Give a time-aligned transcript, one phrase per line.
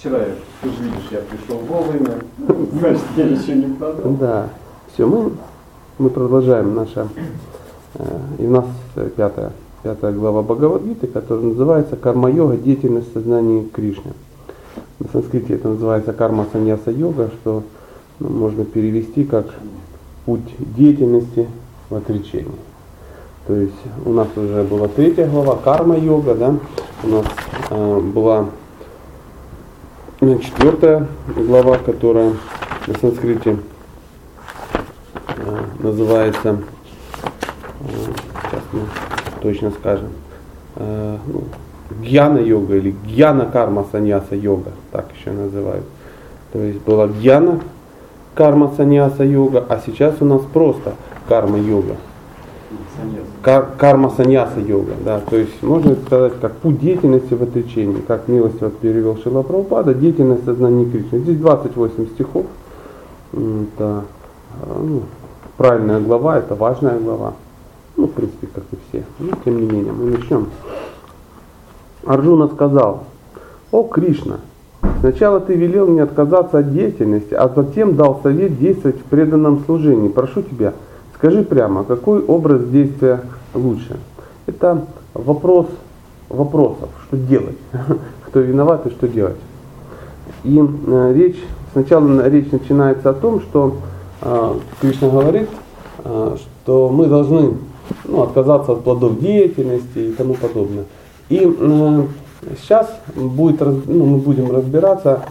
[0.00, 0.20] Вчера,
[0.62, 2.20] ты же видишь, я пришел вовремя,
[2.72, 4.12] значит, я еще не продал.
[4.12, 4.48] Да.
[4.94, 5.32] Все, мы,
[5.98, 7.06] мы продолжаем наша,
[7.96, 8.64] э, и у нас
[9.14, 9.52] пятая,
[9.82, 12.56] пятая глава Бхагавадгиты, которая называется «Карма-йога.
[12.56, 14.14] Деятельность сознания Кришны».
[15.00, 17.62] На санскрите это называется карма саньяса йога, что
[18.20, 19.48] ну, можно перевести как
[20.24, 21.46] путь деятельности
[21.90, 22.48] в отречении.
[23.46, 23.74] То есть
[24.06, 26.54] у нас уже была третья глава, карма-йога, да,
[27.04, 27.26] у нас
[27.68, 28.46] э, была
[30.20, 32.34] четвертая глава, которая
[32.86, 33.56] на санскрите
[35.28, 36.58] э, называется,
[37.80, 37.84] э,
[38.42, 38.80] сейчас мы
[39.40, 40.08] точно скажем,
[40.76, 41.44] э, ну,
[42.02, 45.86] гьяна-йога или гьяна-карма саньяса йога, так еще называют.
[46.52, 47.60] То есть была гьяна
[48.34, 50.96] карма саньяса йога, а сейчас у нас просто
[51.28, 51.96] карма йога.
[53.42, 58.28] Кар, карма саньяса йога, да, то есть можно сказать как путь деятельности в отречении, как
[58.28, 61.18] милостиво перевел Шила Прабхупада, деятельность сознания Кришны.
[61.20, 62.46] Здесь 28 стихов,
[63.32, 64.04] это
[64.78, 65.02] ну,
[65.56, 67.34] правильная глава, это важная глава,
[67.96, 70.48] ну, в принципе, как и все, но тем не менее, мы начнем.
[72.06, 73.04] Арджуна сказал,
[73.72, 74.40] о Кришна,
[75.00, 80.08] сначала ты велел мне отказаться от деятельности, а затем дал совет действовать в преданном служении.
[80.08, 80.72] Прошу тебя,
[81.20, 83.20] скажи прямо, какой образ действия
[83.54, 83.96] лучше?
[84.46, 85.66] Это вопрос
[86.30, 87.58] вопросов, что делать,
[88.26, 89.36] кто виноват и что делать.
[90.44, 91.38] И э, речь,
[91.72, 93.76] сначала речь начинается о том, что
[94.22, 95.50] э, Кришна говорит,
[96.04, 97.58] э, что мы должны
[98.04, 100.84] ну, отказаться от плодов деятельности и тому подобное.
[101.28, 101.38] И
[102.60, 105.24] сейчас будет, ну, мы будем разбираться,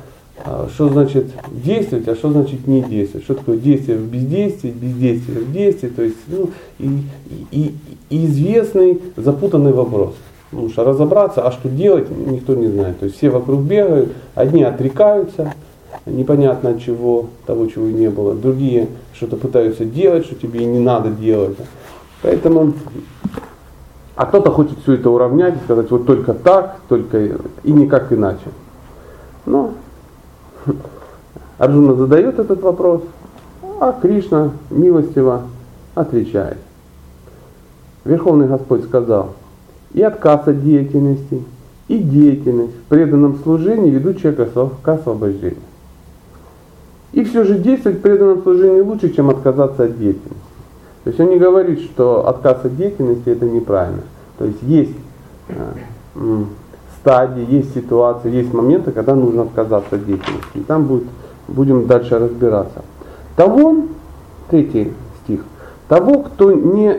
[0.73, 3.25] что значит действовать, а что значит не действовать.
[3.25, 5.87] Что такое действие в бездействии, бездействие в действии.
[5.87, 7.03] То есть ну, и,
[7.51, 7.75] и,
[8.09, 10.15] и известный запутанный вопрос.
[10.51, 12.99] Потому что разобраться, а что делать, никто не знает.
[12.99, 15.53] То есть все вокруг бегают, одни отрекаются,
[16.07, 18.33] непонятно от чего, того, чего и не было.
[18.33, 21.57] Другие что-то пытаются делать, что тебе и не надо делать.
[22.21, 22.73] Поэтому
[24.15, 28.49] а кто-то хочет все это уравнять и сказать вот только так, только и никак иначе.
[29.45, 29.71] Но
[31.57, 33.01] Арджуна задает этот вопрос,
[33.79, 35.43] а Кришна милостиво
[35.95, 36.57] отвечает.
[38.05, 39.33] Верховный Господь сказал,
[39.93, 41.43] и отказ от деятельности,
[41.87, 45.57] и деятельность в преданном служении ведут человека к освобождению.
[47.11, 50.35] И все же действовать в преданном служении лучше, чем отказаться от деятельности.
[51.03, 54.03] То есть он не говорит, что отказ от деятельности это неправильно.
[54.37, 54.95] То есть есть
[55.47, 55.73] э,
[57.09, 60.59] стадии, есть ситуации, есть моменты, когда нужно отказаться от деятельности.
[60.67, 61.05] Там будет,
[61.47, 62.83] будем дальше разбираться.
[63.35, 63.85] Того,
[64.51, 64.93] третий
[65.23, 65.41] стих,
[65.87, 66.97] того, кто не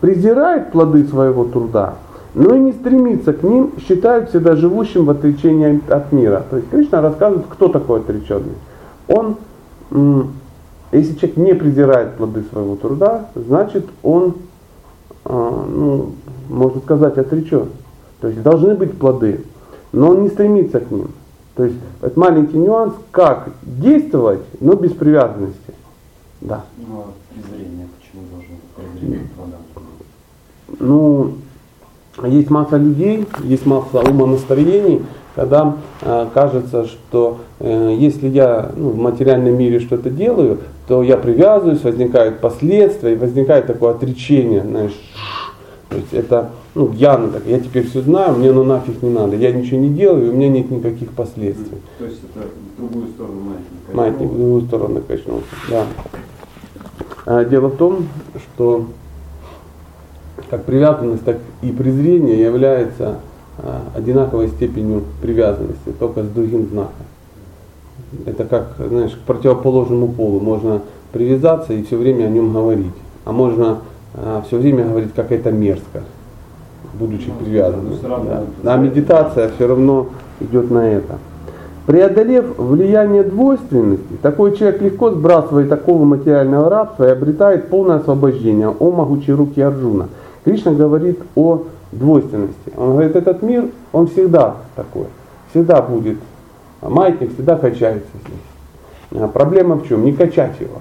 [0.00, 1.94] презирает плоды своего труда,
[2.34, 6.44] но и не стремится к ним, считают всегда живущим в отречении от мира.
[6.48, 8.54] То есть Кришна рассказывает, кто такой отреченный.
[9.08, 9.36] Он
[10.92, 14.34] если человек не презирает плоды своего труда, значит он,
[15.24, 16.12] а, ну,
[16.48, 17.66] можно сказать, отречен.
[18.20, 19.44] То есть должны быть плоды,
[19.92, 21.08] но он не стремится к ним.
[21.56, 25.74] То есть это маленький нюанс, как действовать, но без привязанности.
[26.40, 26.64] Да.
[26.78, 29.60] Ну, а презрение, почему должно быть презрение к плодам?
[30.78, 31.32] Ну,
[32.28, 35.02] есть масса людей, есть масса умонастроений,
[35.34, 40.58] когда э, кажется, что э, если я ну, в материальном мире что-то делаю,
[40.88, 44.98] то я привязываюсь, возникают последствия, и возникает такое отречение, знаешь,
[45.88, 49.52] то есть это, ну, я, я теперь все знаю, мне ну нафиг не надо, я
[49.52, 51.78] ничего не делаю, и у меня нет никаких последствий.
[51.98, 53.94] То есть это в другую сторону маятник.
[53.94, 55.86] Маятник в другую сторону качнулся, да.
[57.26, 58.06] А дело в том,
[58.38, 58.86] что
[60.48, 63.18] как привязанность, так и презрение является
[63.58, 67.06] а, одинаковой степенью привязанности, только с другим знаком.
[68.26, 70.40] Это как, знаешь, к противоположному полу.
[70.40, 70.82] Можно
[71.12, 72.92] привязаться и все время о нем говорить.
[73.24, 73.80] А можно
[74.14, 76.02] а, все время говорить, как это мерзко,
[76.94, 77.94] будучи ну, привязанным.
[78.62, 78.74] Да.
[78.74, 80.08] А медитация все равно
[80.40, 81.18] идет на это.
[81.86, 88.68] Преодолев влияние двойственности, такой человек легко сбрасывает такого материального рабства и обретает полное освобождение.
[88.68, 90.08] О могучей руки Арджуна.
[90.44, 92.72] Кришна говорит о двойственности.
[92.76, 95.06] Он говорит, этот мир, он всегда такой,
[95.50, 96.18] всегда будет,
[96.80, 99.20] маятник всегда качается здесь.
[99.22, 100.04] А проблема в чем?
[100.04, 100.80] Не качать его.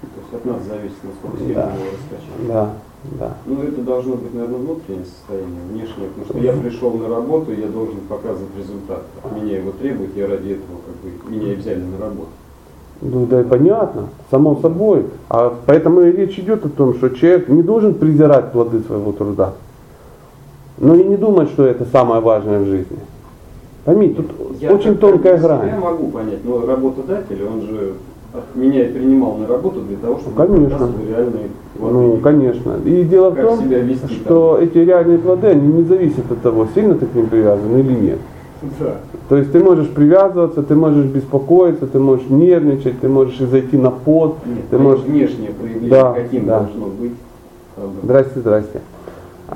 [0.00, 1.62] То есть от нас зависит, насколько сильно да.
[1.62, 2.48] его раскачать.
[2.48, 2.70] Да,
[3.04, 3.34] да.
[3.46, 7.66] Ну это должно быть, наверное, внутреннее состояние, внешнее, потому что я пришел на работу, я
[7.68, 9.02] должен показывать результат.
[9.34, 12.28] Меня его требуют, я ради этого как бы меня и взяли на работу.
[13.02, 15.06] Ну да, понятно, само собой.
[15.30, 19.54] А поэтому и речь идет о том, что человек не должен презирать плоды своего труда.
[20.76, 22.98] Но и не думать, что это самое важное в жизни.
[23.86, 24.26] Пойми, тут
[24.60, 25.68] Я очень как тонкая грань.
[25.68, 27.94] Я могу понять, но работодатель, он же
[28.54, 30.90] меня принимал на работу для того, чтобы Ну, конечно.
[31.08, 31.48] реальные.
[31.80, 32.76] Ну, конечно.
[32.84, 33.60] И дело в том,
[34.08, 37.92] что эти реальные плоды, они не зависят от того, сильно ты к ним привязан или
[37.92, 38.18] нет.
[38.78, 38.96] Да.
[39.28, 43.90] То есть ты можешь привязываться, ты можешь беспокоиться, ты можешь нервничать, ты можешь зайти на
[43.90, 45.04] пот, Нет, ты можешь...
[45.04, 46.58] внешнее проявление Да, каким да.
[46.60, 47.12] должно быть.
[48.02, 48.80] Здрасте, здрасте.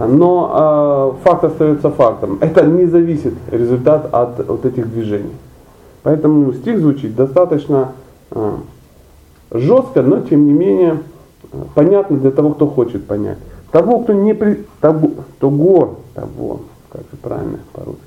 [0.09, 2.39] Но а, факт остается фактом.
[2.41, 5.35] Это не зависит результат от вот этих движений.
[6.03, 7.93] Поэтому стих звучит достаточно
[8.31, 8.57] а,
[9.53, 10.99] жестко, но тем не менее
[11.75, 13.39] понятно для того, кто хочет понять.
[13.71, 14.65] Того, кто не при...
[14.81, 15.11] того,
[15.41, 16.61] того, того,
[16.91, 18.03] как же правильно по-русски.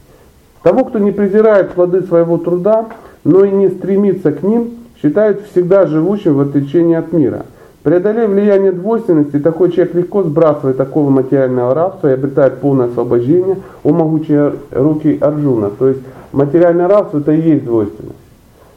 [0.64, 2.88] Того, кто не презирает плоды своего труда,
[3.24, 7.46] но и не стремится к ним, считают всегда живущим в отречении от мира.
[7.84, 13.94] Преодолев влияние двойственности, такой человек легко сбрасывает такого материального рабства и обретает полное освобождение у
[13.94, 15.70] могучей руки Арджуна.
[15.70, 16.02] То есть
[16.34, 18.16] материальное рабство это и есть двойственность.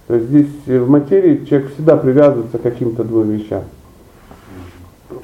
[0.07, 3.63] То есть здесь э, в материи человек всегда привязывается к каким-то двум вещам.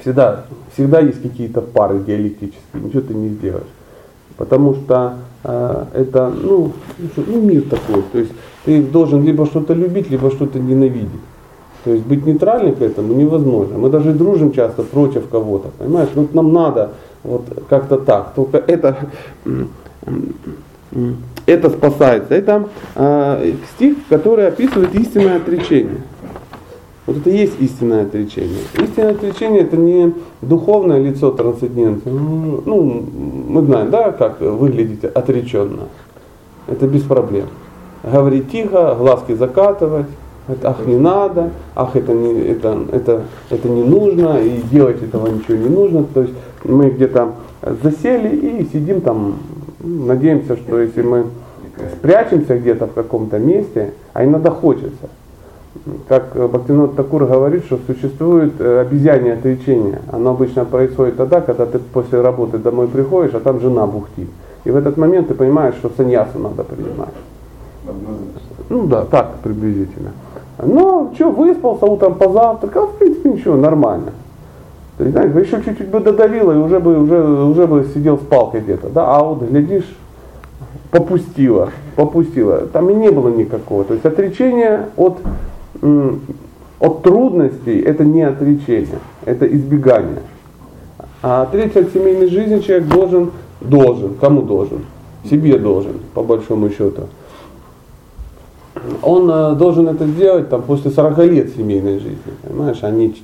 [0.07, 3.67] Всегда, всегда есть какие-то пары диалектические, ничего ты не сделаешь.
[4.37, 8.03] Потому что э, это, ну, ну, ну, мир такой.
[8.13, 8.31] То есть
[8.63, 11.09] ты должен либо что-то любить, либо что-то ненавидеть.
[11.83, 13.77] То есть быть нейтральным к этому невозможно.
[13.79, 16.09] Мы даже дружим часто против кого-то, понимаешь?
[16.15, 16.91] Вот нам надо
[17.23, 18.33] вот как-то так.
[18.33, 19.09] Только это,
[21.45, 22.33] это спасается.
[22.33, 25.97] Это э, стих, который описывает истинное отречение.
[27.07, 28.59] Вот это и есть истинное отречение.
[28.77, 32.09] Истинное отречение это не духовное лицо трансценденции.
[32.09, 33.05] Ну,
[33.47, 35.83] мы знаем, да, как выглядеть отреченно.
[36.67, 37.47] Это без проблем.
[38.03, 40.07] Говорить тихо, глазки закатывать,
[40.49, 45.27] это, ах, не надо, ах, это не, это, это, это не нужно, и делать этого
[45.27, 46.03] ничего не нужно.
[46.13, 46.33] То есть
[46.65, 47.35] мы где-то
[47.83, 49.37] засели и сидим там,
[49.79, 51.27] надеемся, что если мы
[51.93, 55.09] спрячемся где-то в каком-то месте, а иногда хочется.
[56.07, 60.01] Как Бхактивинод Такур говорит, что существует э, обезьянье отречение.
[60.11, 64.29] Оно обычно происходит тогда, когда ты после работы домой приходишь, а там жена бухтит.
[64.65, 67.13] И в этот момент ты понимаешь, что саньясу надо принимать.
[68.69, 70.11] Ну да, так приблизительно.
[70.63, 74.11] Но что, выспался, утром позавтракал, в принципе ничего, нормально.
[74.97, 78.21] То есть, знаешь, еще чуть-чуть бы додавило, и уже бы, уже, уже бы сидел с
[78.21, 78.89] палкой где-то.
[78.89, 79.15] Да?
[79.15, 79.85] А вот глядишь,
[80.89, 82.61] попустило, попустило.
[82.73, 83.83] Там и не было никакого.
[83.83, 85.19] То есть отречение от,
[86.79, 90.21] от трудностей это не отречение, это избегание.
[91.21, 93.31] А отречься от семейной жизни человек должен,
[93.61, 94.85] должен, кому должен?
[95.29, 97.03] Себе должен, по большому счету
[99.01, 103.15] он э, должен это сделать там, после 40 лет семейной жизни, понимаешь, они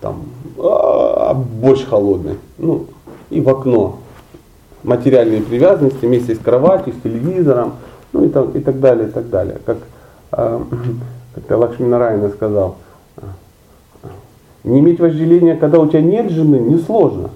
[0.00, 0.22] там
[0.58, 2.86] а, борщ холодный, ну
[3.30, 3.98] и в окно,
[4.82, 7.74] материальные привязанности вместе с кроватью, с телевизором,
[8.12, 9.58] ну и, так, и так далее, и так далее.
[9.64, 9.78] Как
[10.32, 10.60] э,
[11.38, 12.76] как-то Лакшми Нарайна сказал,
[14.64, 17.30] не иметь вожделения, когда у тебя нет жены, несложно.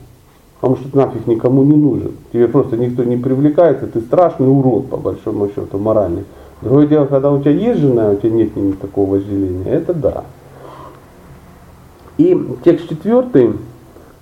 [0.61, 2.13] Потому что ты нафиг никому не нужен.
[2.33, 6.25] Тебе просто никто не привлекается, ты страшный урод, по большому счету, моральный.
[6.61, 10.25] Другое дело, когда у тебя есть жена, у тебя нет никакого вожделения, это да.
[12.19, 13.55] И текст четвертый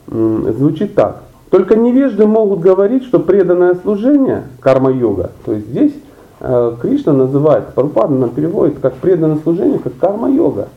[0.07, 1.25] звучит так.
[1.51, 5.93] Только невежды могут говорить, что преданное служение, карма-йога, то есть здесь
[6.41, 10.69] Кришна называет, Прабхупада нам переводит как преданное служение, как карма-йога.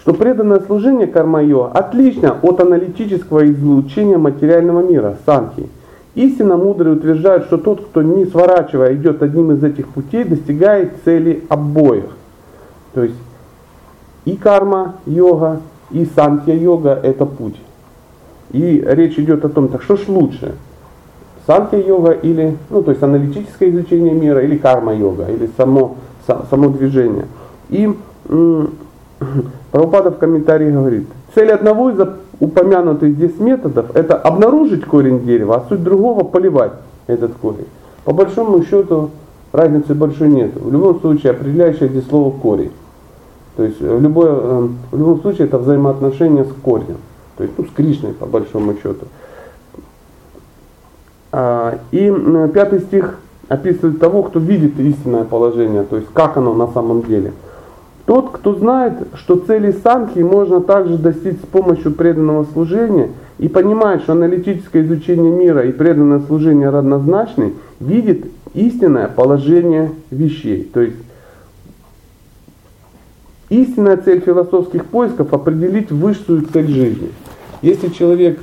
[0.00, 5.68] Что преданное служение карма-йога отлично от аналитического излучения материального мира, санхи.
[6.14, 11.44] Истинно мудрые утверждают, что тот, кто не сворачивая идет одним из этих путей, достигает цели
[11.48, 12.04] обоих.
[12.94, 13.16] То есть
[14.24, 15.60] и карма-йога,
[15.90, 17.56] и санхья-йога– это путь.
[18.52, 20.54] И речь идет о том, так что ж лучше?
[21.46, 27.26] Санхья-йога или, ну то есть аналитическое изучение мира, или карма-йога, или само, са- само движение.
[27.68, 27.92] И
[29.70, 31.98] Прабхупада в комментарии говорит, цель одного из
[32.40, 36.72] упомянутых здесь методов это обнаружить корень дерева, а суть другого поливать
[37.06, 37.66] этот корень.
[38.04, 39.10] По большому счету
[39.52, 40.52] разницы большой нет.
[40.54, 42.72] В любом случае определяющее здесь слово корень.
[43.56, 46.96] То есть в, любое, э, в любом случае это взаимоотношение с корнем.
[47.36, 49.06] То есть ну, с Кришной по большому счету.
[51.32, 52.12] А, И
[52.52, 53.18] пятый стих
[53.48, 57.32] описывает того, кто видит истинное положение, то есть как оно на самом деле.
[58.06, 64.02] Тот, кто знает, что цели санхи можно также достичь с помощью преданного служения и понимает,
[64.02, 70.68] что аналитическое изучение мира и преданное служение равнозначны, видит истинное положение вещей.
[70.72, 70.96] То есть
[73.48, 77.10] истинная цель философских поисков определить высшую цель жизни.
[77.62, 78.40] Если человек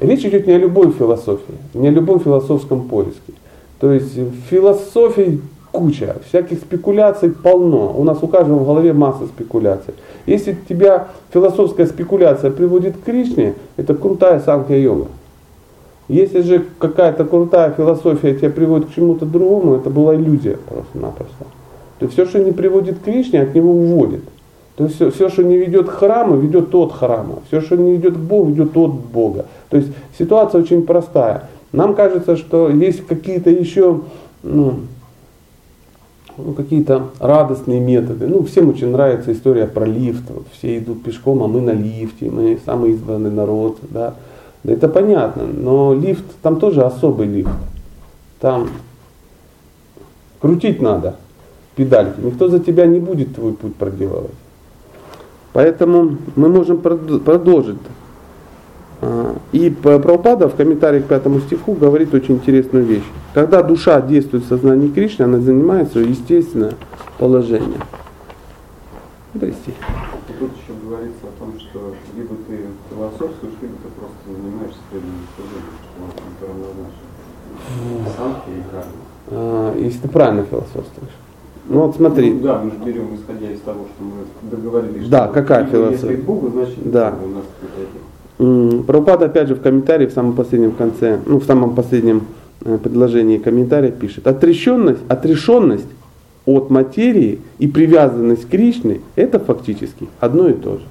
[0.00, 3.32] Речь идет не о любой философии, не о любом философском поиске.
[3.80, 4.16] То есть
[4.48, 5.40] философий
[5.72, 7.94] куча, всяких спекуляций полно.
[7.96, 9.94] У нас у каждого в голове масса спекуляций.
[10.26, 15.06] Если тебя философская спекуляция приводит к Кришне, это крутая санкья-йога.
[16.08, 21.44] Если же какая-то крутая философия тебя приводит к чему-то другому, это была иллюзия просто-напросто.
[21.98, 24.22] То есть все, что не приводит к Кришне, от него уводит.
[24.78, 27.40] То есть все, все, что не ведет к храму, ведет от храма.
[27.48, 29.46] Все, что не ведет к Богу, ведет от Бога.
[29.70, 31.48] То есть ситуация очень простая.
[31.72, 34.02] Нам кажется, что есть какие-то еще
[34.44, 34.74] ну,
[36.36, 38.28] ну, какие-то радостные методы.
[38.28, 40.30] Ну, всем очень нравится история про лифт.
[40.30, 43.78] Вот все идут пешком, а мы на лифте, мы самый избранный народ.
[43.82, 44.14] Да.
[44.62, 47.50] да это понятно, но лифт, там тоже особый лифт.
[48.38, 48.68] Там
[50.40, 51.16] крутить надо
[51.74, 52.20] педальки.
[52.20, 54.30] Никто за тебя не будет твой путь проделывать.
[55.52, 57.78] Поэтому мы можем продолжить.
[59.00, 63.04] А, и Прабхупада в комментарии к пятому стиху говорит очень интересную вещь.
[63.34, 66.74] Когда душа действует в сознании Кришны, она занимает свое естественное
[67.18, 67.80] положение.
[69.32, 69.72] Прости.
[70.38, 75.76] Тут еще говорится о том, что либо ты философствуешь, либо ты просто занимаешься преданным служением,
[75.82, 76.46] что
[78.16, 79.02] Сам или карма.
[79.30, 81.17] А, если ты правильно философствуешь.
[81.68, 82.32] Ну вот смотри.
[82.32, 85.08] Ну, да, мы же берем, исходя из того, что мы договорились.
[85.08, 86.12] Да, какая философия?
[86.12, 87.14] Если Богу, значит да.
[87.22, 87.44] у нас
[88.38, 92.22] Прабхупада опять же в комментарии, в самом последнем конце, ну в самом последнем
[92.64, 95.88] э, предложении комментария пишет, отрешенность, отрешенность
[96.46, 100.84] от материи и привязанность к Кришне это фактически одно и то же.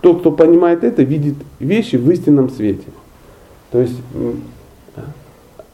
[0.00, 2.88] Тот, кто понимает это, видит вещи в истинном свете.
[3.70, 3.96] То есть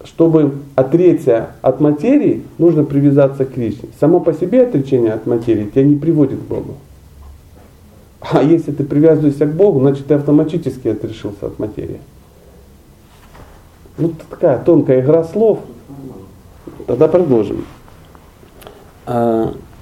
[0.09, 3.91] чтобы отречься от материи, нужно привязаться к Кришне.
[4.01, 6.77] Само по себе отречение от материи тебя не приводит к Богу.
[8.21, 12.01] А если ты привязываешься к Богу, значит ты автоматически отрешился от материи.
[13.99, 15.61] Ну, такая тонкая игра слов.
[16.87, 17.65] Тогда продолжим.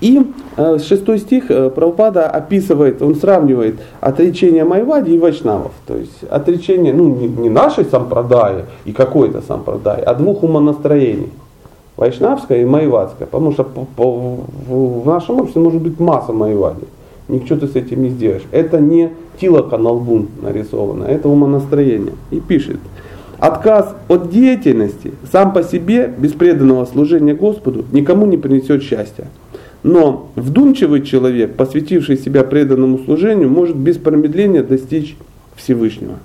[0.00, 0.23] И
[0.57, 5.73] э, шестой стих э, Прабхупада описывает, он сравнивает отречение Майвади и Вайшнавов.
[5.87, 11.31] То есть отречение, ну не, не нашей сампрадаи и какой-то сампрадаи, а двух умонастроений.
[11.97, 13.26] Вайшнавское и Майвадское.
[13.26, 14.38] Потому что по, по,
[14.69, 16.85] в нашем обществе может быть масса Майвади.
[17.29, 18.43] Ничего ты с этим не сделаешь.
[18.53, 19.11] Это не
[19.41, 22.12] тилока на лбу нарисовано, это умонастроение.
[22.31, 22.79] И пишет,
[23.38, 29.26] отказ от деятельности сам по себе без преданного служения Господу никому не принесет счастья.
[29.87, 35.16] Но вдумчивый человек, посвятивший себя преданному служению, может без промедления достичь
[35.55, 36.16] Всевышнего.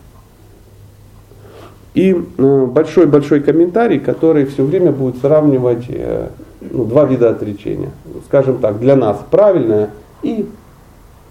[1.94, 6.30] И большой-большой э, комментарий, который все время будет сравнивать э,
[6.72, 7.92] ну, два вида отречения.
[8.26, 9.92] Скажем так, для нас правильное
[10.24, 10.50] и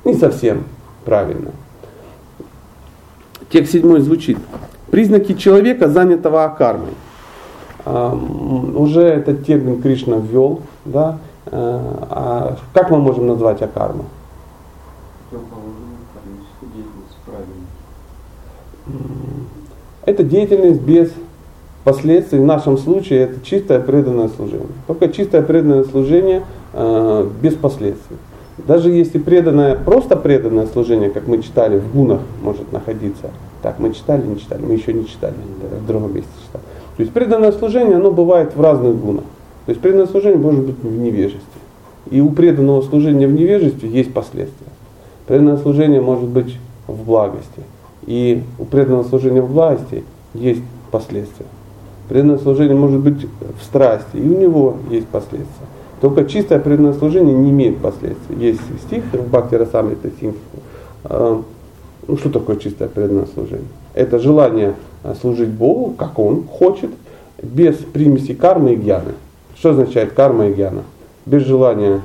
[0.04, 0.62] не совсем
[1.04, 1.50] правильно.
[3.50, 4.38] Текст седьмой звучит.
[4.92, 6.92] Признаки человека, занятого акармой.
[7.84, 14.04] Уже этот термин Кришна ввел, да, а как мы можем назвать акарму?
[20.04, 21.12] Это деятельность без
[21.84, 22.38] последствий.
[22.38, 24.66] В нашем случае это чистое преданное служение.
[24.86, 26.42] Только чистое преданное служение
[26.72, 28.16] э, без последствий.
[28.58, 33.30] Даже если преданное, просто преданное служение, как мы читали, в гунах может находиться.
[33.62, 35.34] Так, мы читали, не читали, мы еще не читали,
[35.82, 36.64] в другом месте читали.
[36.96, 39.24] То есть преданное служение, оно бывает в разных гунах.
[39.70, 41.60] То есть преданное служение может быть в невежестве.
[42.10, 44.66] И у преданного служения в невежестве есть последствия.
[45.28, 46.56] Преданное служение может быть
[46.88, 47.62] в благости.
[48.04, 50.02] И у преданного служения в благости
[50.34, 51.46] есть последствия.
[52.08, 53.28] Преданное служение может быть
[53.60, 55.66] в страсти, и у него есть последствия.
[56.00, 58.36] Только чистое преданное служение не имеет последствий.
[58.40, 60.34] Есть стих в Бхакти Расамрита Синг.
[61.04, 61.40] А,
[62.08, 63.68] ну что такое чистое преданное служение?
[63.94, 64.74] Это желание
[65.20, 66.90] служить Богу, как Он хочет,
[67.40, 69.12] без примеси кармы и гьяны.
[69.60, 70.84] Что означает карма и гьяна?
[71.26, 72.00] Без желания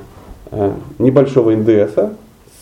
[0.50, 2.12] э, небольшого НДСа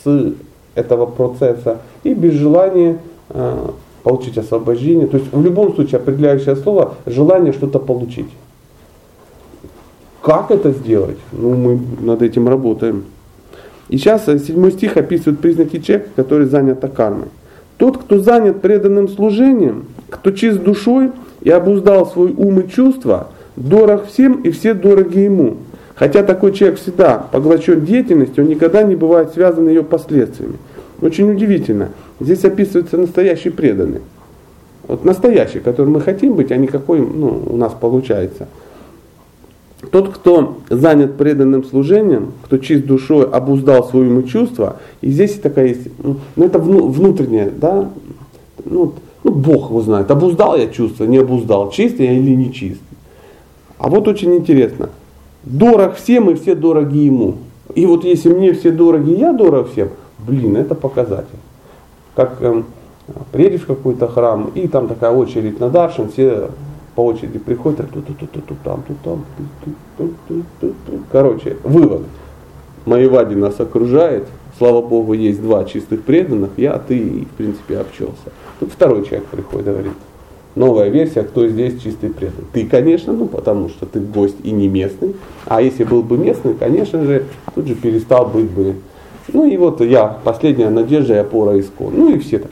[0.04, 0.34] с
[0.76, 3.70] этого процесса и без желания э,
[4.04, 5.08] получить освобождение.
[5.08, 8.28] То есть в любом случае определяющее слово желание что-то получить.
[10.22, 11.18] Как это сделать?
[11.32, 13.02] Ну, мы над этим работаем.
[13.88, 17.26] И сейчас э, седьмой стих описывает признаки человека, который занят кармой.
[17.78, 21.10] Тот, кто занят преданным служением, кто чист душой
[21.40, 25.56] и обуздал свой ум и чувства, дорог всем и все дороги ему.
[25.94, 30.56] Хотя такой человек всегда поглощен деятельностью, он никогда не бывает связан ее последствиями.
[31.00, 31.90] Очень удивительно.
[32.20, 34.00] Здесь описывается настоящий преданный.
[34.87, 38.49] Вот настоящий, который мы хотим быть, а не какой ну, у нас получается.
[39.90, 45.88] Тот, кто занят преданным служением, кто чист душой обуздал свои чувства, и здесь такая есть,
[46.02, 47.90] ну, ну это внутреннее, да,
[48.64, 52.80] ну, ну Бог его знает, обуздал я чувства, не обуздал, чистый я или не чист.
[53.84, 54.88] А вот очень интересно.
[55.42, 57.34] Дорог всем и все дороги ему.
[57.74, 61.36] И вот если мне все дороги, я дорог всем, блин, это показатель.
[62.16, 62.64] Как эм,
[63.30, 66.48] приедешь в какой-то храм, и там такая очередь на Даршин, все
[66.94, 71.00] по очереди приходят, тут, тут, тут, тут, там, тут, там, тут, тут, тут, тут.
[71.12, 72.04] Короче, вывод.
[72.86, 74.26] Моевади нас окружает,
[74.56, 78.32] слава Богу, есть два чистых преданных, я, ты и, в принципе, обчелся.
[78.60, 79.92] Тут второй человек приходит, говорит,
[80.54, 82.46] новая версия, кто здесь чистый преданный.
[82.52, 85.14] Ты, конечно, ну потому что ты гость и не местный.
[85.46, 88.75] А если был бы местный, конечно же, тут же перестал быть бы.
[89.32, 91.94] Ну и вот я, последняя надежда и опора искон.
[91.96, 92.50] Ну и все так,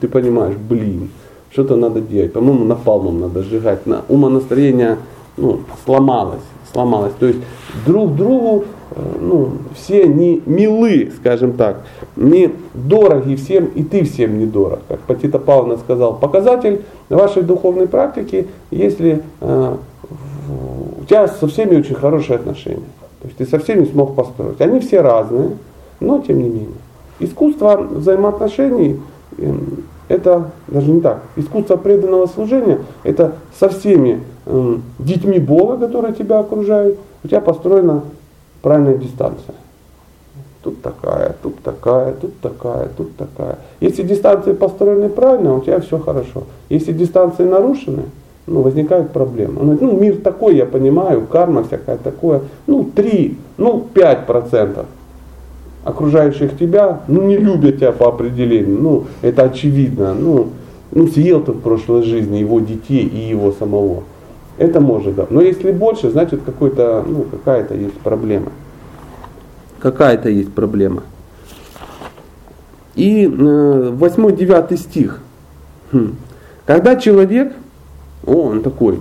[0.00, 1.10] ты понимаешь, блин,
[1.50, 2.32] что-то надо делать.
[2.32, 3.86] По-моему, напалмом надо сжигать.
[3.86, 4.98] На умонастроение
[5.36, 7.12] ну, сломалось, сломалось.
[7.18, 7.38] То есть
[7.86, 11.84] друг другу э, ну, все не милы, скажем так,
[12.16, 14.80] не дороги всем, и ты всем не дорог.
[14.88, 19.76] Как Патита Павловна сказал, показатель вашей духовной практики, если э,
[21.00, 22.86] у тебя со всеми очень хорошие отношения.
[23.20, 24.60] То есть ты со всеми смог построить.
[24.60, 25.52] Они все разные,
[26.00, 26.68] но тем не менее.
[27.18, 29.00] Искусство взаимоотношений
[29.38, 31.22] эм, это даже не так.
[31.36, 38.02] Искусство преданного служения это со всеми э, детьми Бога, которые тебя окружают, у тебя построена
[38.62, 39.54] правильная дистанция.
[40.64, 43.58] Тут такая, тут такая, тут такая, тут такая.
[43.80, 46.44] Если дистанции построены правильно, у тебя все хорошо.
[46.70, 48.04] Если дистанции нарушены,
[48.46, 49.60] ну, возникают проблемы.
[49.60, 52.40] Он говорит, ну, мир такой, я понимаю, карма всякая такое.
[52.66, 54.86] Ну, 3, ну, 5 процентов
[55.84, 58.78] окружающих тебя, ну, не любят тебя по определению.
[58.80, 60.14] Ну, это очевидно.
[60.14, 60.48] Ну,
[60.92, 64.04] ну съел ты в прошлой жизни его детей и его самого.
[64.56, 65.26] Это может, да.
[65.28, 68.50] Но если больше, значит какой-то, ну, какая-то есть проблема.
[69.84, 71.02] Какая-то есть проблема.
[72.94, 75.20] И э, 8-9 стих.
[75.92, 76.16] Хм.
[76.64, 77.52] Когда человек,
[78.24, 78.98] о, он такой,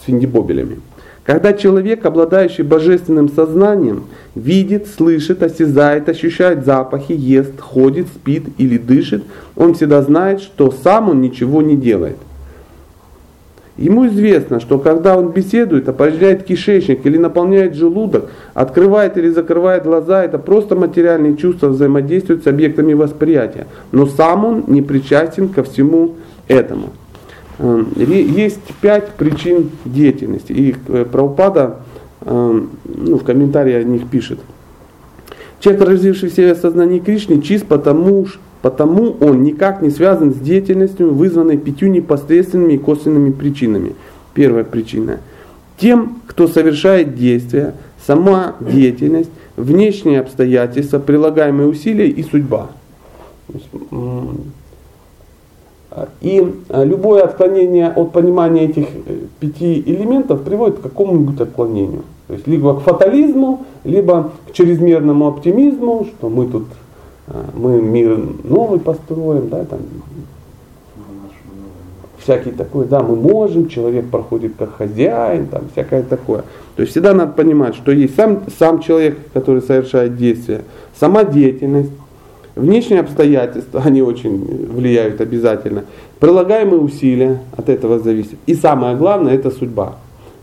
[0.00, 0.80] с финдибобелями.
[1.22, 9.22] Когда человек, обладающий божественным сознанием, видит, слышит, осязает, ощущает запахи, ест, ходит, спит или дышит,
[9.54, 12.16] он всегда знает, что сам он ничего не делает.
[13.78, 20.24] Ему известно, что когда он беседует, опорожняет кишечник или наполняет желудок, открывает или закрывает глаза,
[20.24, 23.66] это просто материальные чувства взаимодействуют с объектами восприятия.
[23.92, 26.14] Но сам он не причастен ко всему
[26.48, 26.90] этому.
[27.58, 30.52] Эм, есть пять причин деятельности.
[30.52, 31.76] И э, Праупада
[32.22, 34.38] эм, ну, в комментарии о них пишет.
[35.60, 38.26] Человек, развивший в себе сознание Кришны, чист потому,
[38.62, 43.94] потому он никак не связан с деятельностью, вызванной пятью непосредственными и косвенными причинами.
[44.34, 45.20] Первая причина.
[45.78, 47.74] Тем, кто совершает действия,
[48.06, 52.70] сама деятельность, внешние обстоятельства, прилагаемые усилия и судьба.
[56.20, 62.02] И э, любое отклонение от понимания этих э, пяти элементов приводит к какому-нибудь отклонению.
[62.26, 66.66] То есть либо к фатализму, либо к чрезмерному оптимизму, что мы тут
[67.54, 69.80] мы мир новый построим, да, там,
[72.18, 76.42] всякий такой, да, мы можем, человек проходит как хозяин, там, всякое такое.
[76.74, 80.62] То есть всегда надо понимать, что есть сам, сам человек, который совершает действия,
[80.98, 81.92] сама деятельность,
[82.56, 85.84] Внешние обстоятельства, они очень влияют обязательно.
[86.20, 88.38] Прилагаемые усилия от этого зависят.
[88.46, 89.96] И самое главное, это судьба.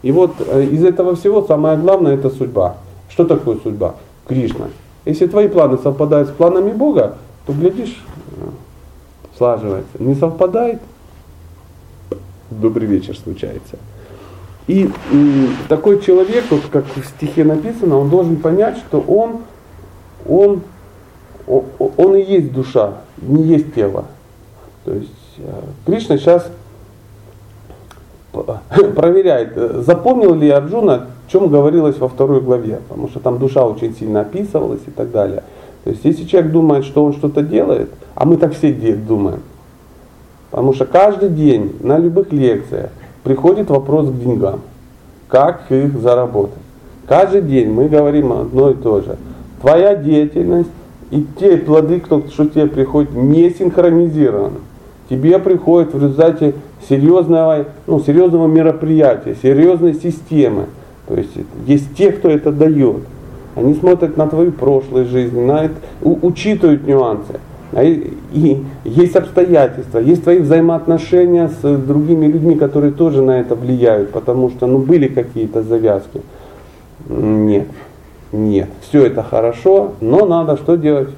[0.03, 2.77] И вот э, из этого всего самое главное, это судьба.
[3.09, 3.95] Что такое судьба?
[4.27, 4.67] Кришна.
[5.05, 8.03] Если твои планы совпадают с планами Бога, то, глядишь,
[8.37, 8.45] э,
[9.37, 9.91] слаживается.
[9.99, 10.81] Не совпадает,
[12.49, 13.77] добрый вечер случается.
[14.67, 14.89] И
[15.67, 19.41] такой человек, вот как в стихе написано, он должен понять, что он,
[20.25, 20.61] он
[21.45, 24.05] он и есть душа, не есть тело.
[24.85, 26.49] То есть э, Кришна сейчас
[28.95, 33.65] проверяет, э, запомнил ли Арджуна, о чем говорилось во второй главе, потому что там душа
[33.65, 35.43] очень сильно описывалась и так далее.
[35.83, 39.41] То есть если человек думает, что он что-то делает, а мы так все думаем,
[40.51, 42.89] потому что каждый день на любых лекциях
[43.23, 44.61] приходит вопрос к деньгам,
[45.27, 46.57] как их заработать.
[47.07, 49.17] Каждый день мы говорим одно и то же.
[49.61, 50.69] Твоя деятельность
[51.11, 54.59] и те плоды, кто, что тебе приходит, не синхронизированы.
[55.09, 56.55] Тебе приходит в результате
[56.89, 60.65] серьезного, ну, серьезного мероприятия, серьезной системы.
[61.07, 61.31] То есть
[61.65, 63.03] есть те, кто это дает.
[63.55, 67.39] Они смотрят на твою прошлую жизнь, на это, учитывают нюансы.
[67.71, 73.55] А и, и есть обстоятельства, есть твои взаимоотношения с другими людьми, которые тоже на это
[73.55, 76.21] влияют, потому что ну, были какие-то завязки.
[77.09, 77.67] Нет.
[78.31, 81.09] Нет, все это хорошо, но надо что делать?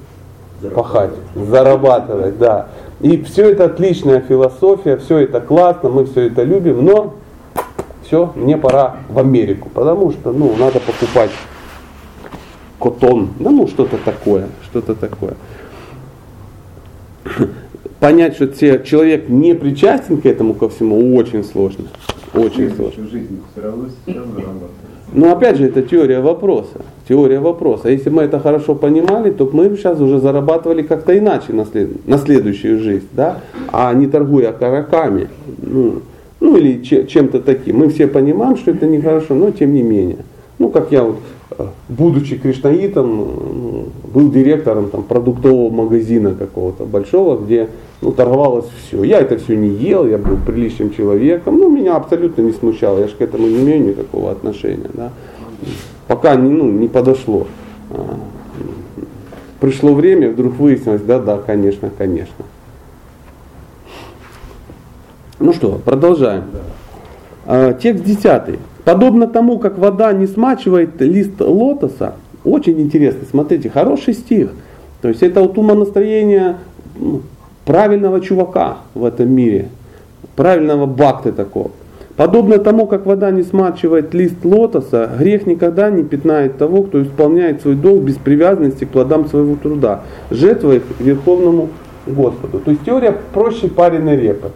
[0.74, 2.66] Пахать, зарабатывать, да.
[3.00, 7.14] И все это отличная философия, все это классно, мы все это любим, но
[8.06, 11.30] все, мне пора в Америку, потому что, ну, надо покупать
[12.78, 15.34] котон, да ну что-то такое, что-то такое.
[18.00, 21.86] Понять, что человек не причастен к этому ко всему, очень сложно.
[22.34, 23.08] Очень сложно.
[23.08, 23.86] Жизнь все равно.
[25.12, 26.82] Но опять же, это теория вопроса.
[27.08, 27.88] Теория вопроса.
[27.88, 32.06] Если мы это хорошо понимали, то мы сейчас уже зарабатывали как-то иначе на, след...
[32.06, 33.40] на следующую жизнь, да?
[33.72, 35.28] а не торгуя караками.
[35.62, 36.02] Ну,
[36.46, 37.78] ну или чем-то таким.
[37.78, 40.18] Мы все понимаем, что это нехорошо, но тем не менее.
[40.60, 41.16] Ну, как я вот,
[41.58, 47.68] э, будучи кришнаитом, ну, был директором там, продуктового магазина какого-то большого, где
[48.00, 49.02] ну, торговалось все.
[49.02, 53.08] Я это все не ел, я был приличным человеком, ну, меня абсолютно не смущало, я
[53.08, 54.90] же к этому не имею никакого отношения.
[54.94, 55.10] Да?
[56.06, 57.48] Пока не, ну, не подошло.
[57.90, 58.18] А,
[59.58, 62.44] пришло время, вдруг выяснилось, да, да, конечно, конечно.
[65.38, 66.44] Ну что, продолжаем.
[67.44, 68.58] А, текст десятый.
[68.84, 74.50] Подобно тому, как вода не смачивает лист лотоса, очень интересно, смотрите, хороший стих.
[75.02, 76.56] То есть это вот умонастроение
[76.98, 77.20] ну,
[77.66, 79.68] правильного чувака в этом мире,
[80.36, 81.70] правильного бакты такого.
[82.16, 87.60] Подобно тому, как вода не смачивает лист лотоса, грех никогда не пятнает того, кто исполняет
[87.60, 91.68] свой долг без привязанности к плодам своего труда, жертвуя их Верховному
[92.06, 92.60] Господу.
[92.60, 94.50] То есть теория проще пареной репы.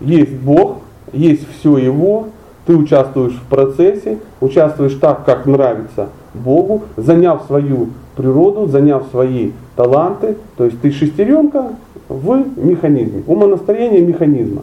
[0.00, 0.78] Есть Бог,
[1.12, 2.28] есть все Его,
[2.66, 10.36] ты участвуешь в процессе, участвуешь так, как нравится Богу, заняв свою природу, заняв свои таланты,
[10.56, 11.72] то есть ты шестеренка
[12.08, 14.62] в механизме, умонастроение механизма.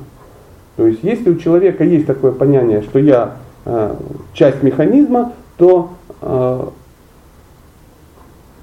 [0.75, 3.95] То есть если у человека есть такое понятие, что я э,
[4.33, 5.91] часть механизма, то
[6.21, 6.65] э,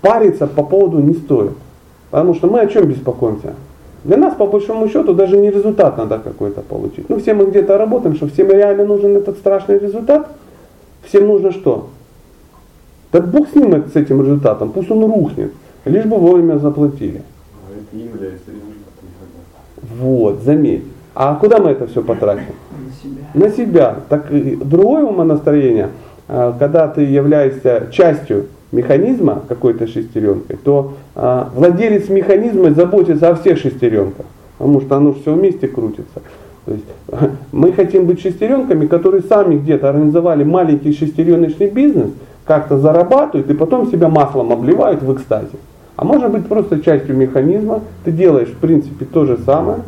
[0.01, 1.53] париться по поводу не стоит.
[2.11, 3.55] Потому что мы о чем беспокоимся?
[4.05, 7.09] Для нас, по большому счету, даже не результат надо какой-то получить.
[7.09, 10.29] Ну, все мы где-то работаем, что всем реально нужен этот страшный результат.
[11.03, 11.89] Всем нужно что?
[13.13, 15.53] Да Бог с ним, с этим результатом, пусть он рухнет,
[15.85, 17.23] лишь бы вовремя заплатили.
[17.53, 20.85] А это не является результатом Вот, заметь.
[21.15, 22.55] А куда мы это все потратим?
[22.71, 23.23] На себя.
[23.35, 23.97] На себя.
[24.09, 24.29] Так
[24.67, 25.89] другое умонастроение,
[26.29, 33.59] а, когда ты являешься частью механизма какой-то шестеренкой, то а, владелец механизма заботится о всех
[33.59, 34.27] шестеренках,
[34.59, 36.23] потому что оно все вместе крутится.
[36.67, 36.85] То есть,
[37.53, 42.11] мы хотим быть шестеренками, которые сами где-то организовали маленький шестереночный бизнес,
[42.45, 45.57] как-то зарабатывают и потом себя маслом обливают в экстазе.
[45.97, 49.81] А может быть просто частью механизма, ты делаешь в принципе то же самое,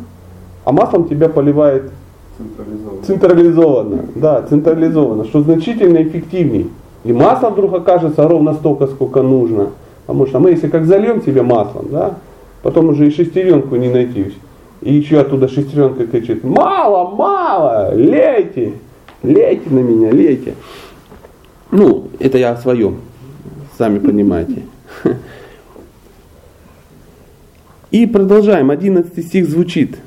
[0.63, 1.91] а маслом тебя поливает
[2.37, 3.03] Централизованно.
[3.03, 6.67] централизованно, да, централизованно, что значительно эффективнее.
[7.03, 9.69] И масло вдруг окажется ровно столько, сколько нужно.
[10.05, 12.15] Потому что мы если как зальем тебе маслом, да,
[12.61, 14.33] потом уже и шестеренку не найти.
[14.81, 18.73] И еще оттуда шестеренка кричит, мало, мало, лейте,
[19.23, 20.55] лейте на меня, лейте.
[21.71, 22.97] Ну, это я о своем,
[23.77, 24.63] сами понимаете.
[27.91, 28.71] И продолжаем.
[28.71, 29.99] 11 стих звучит.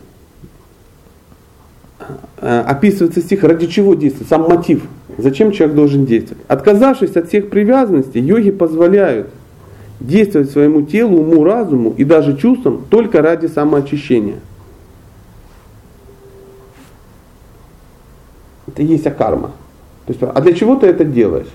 [2.38, 4.82] Э, описывается стих, ради чего действует, сам мотив.
[5.18, 6.44] Зачем человек должен действовать?
[6.48, 9.28] Отказавшись от всех привязанностей, йоги позволяют
[9.98, 14.40] действовать своему телу, уму, разуму и даже чувствам только ради самоочищения.
[18.66, 19.52] Это и есть акарма.
[20.06, 21.48] То есть, а для чего ты это делаешь?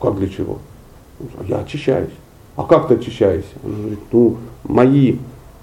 [0.00, 0.58] Как для чего?
[1.46, 2.10] Я очищаюсь.
[2.56, 3.52] А как ты очищаешься?
[3.64, 5.16] Он говорит, ну, мои,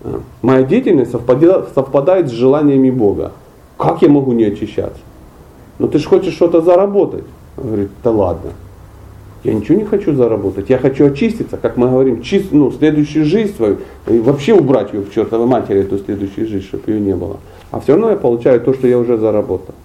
[0.04, 3.34] э, моя деятельность совпадает, совпадает с желаниями Бога.
[3.78, 5.00] Как я могу не очищаться?
[5.80, 7.26] Ну ты же хочешь что-то заработать.
[7.58, 8.52] Он говорит, да ладно.
[9.44, 13.56] Я ничего не хочу заработать, я хочу очиститься, как мы говорим, чист, ну, следующую жизнь
[13.56, 17.38] свою, и вообще убрать ее к чертовой матери, эту следующую жизнь, чтобы ее не было.
[17.72, 19.76] А все равно я получаю то, что я уже заработал.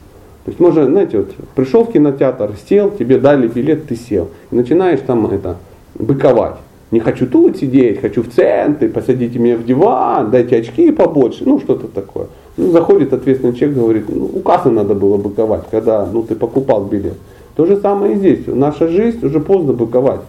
[0.44, 4.30] То есть можно, знаете, вот пришел в кинотеатр, сел, тебе дали билет, ты сел.
[4.50, 5.58] И начинаешь там это,
[5.94, 6.56] быковать.
[6.90, 11.60] Не хочу тут сидеть, хочу в центре, посадите меня в диван, дайте очки побольше, ну
[11.60, 12.26] что-то такое.
[12.56, 16.84] Ну, заходит ответственный человек, говорит, ну, у кассы надо было быковать, когда ну, ты покупал
[16.84, 17.16] билет.
[17.56, 18.40] То же самое и здесь.
[18.46, 20.20] Наша жизнь уже поздно быковать.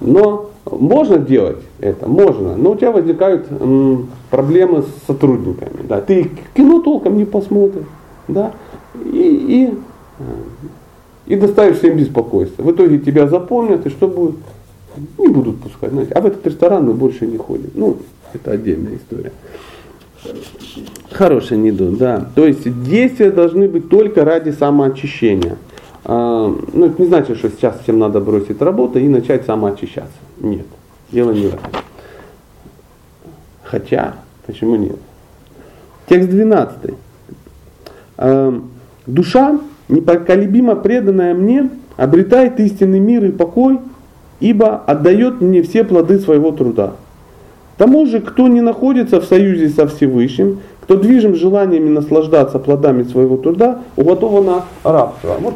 [0.00, 5.86] Но можно делать это, можно, но у тебя возникают м, проблемы с сотрудниками.
[5.88, 6.00] Да.
[6.00, 7.86] Ты кино толком не посмотришь.
[8.28, 8.52] Да.
[9.04, 9.74] И, и,
[10.18, 10.22] э,
[11.26, 12.62] и доставишь всем беспокойство.
[12.62, 14.36] В итоге тебя запомнят, и что будет?
[15.18, 15.92] Не будут пускать.
[15.92, 16.12] Знаете.
[16.14, 17.70] А в этот ресторан мы больше не ходим.
[17.74, 17.98] Ну,
[18.32, 19.32] это отдельная история.
[21.12, 22.26] Хороший нидун, да.
[22.34, 25.56] То есть действия должны быть только ради самоочищения.
[26.04, 30.12] А, ну, это не значит, что сейчас всем надо бросить работу и начать самоочищаться.
[30.38, 30.66] Нет,
[31.10, 31.70] дело не в этом.
[33.64, 34.14] Хотя,
[34.46, 34.98] почему нет?
[36.08, 36.94] Текст 12.
[38.18, 38.60] э,
[39.06, 39.58] душа,
[39.88, 43.80] непоколебимо преданная мне, обретает истинный мир и покой,
[44.38, 46.94] ибо отдает мне все плоды своего труда.
[47.76, 53.36] Тому же, кто не находится в союзе со Всевышним, кто движим желаниями наслаждаться плодами своего
[53.36, 55.36] труда, уготовано рабство.
[55.40, 55.54] Вот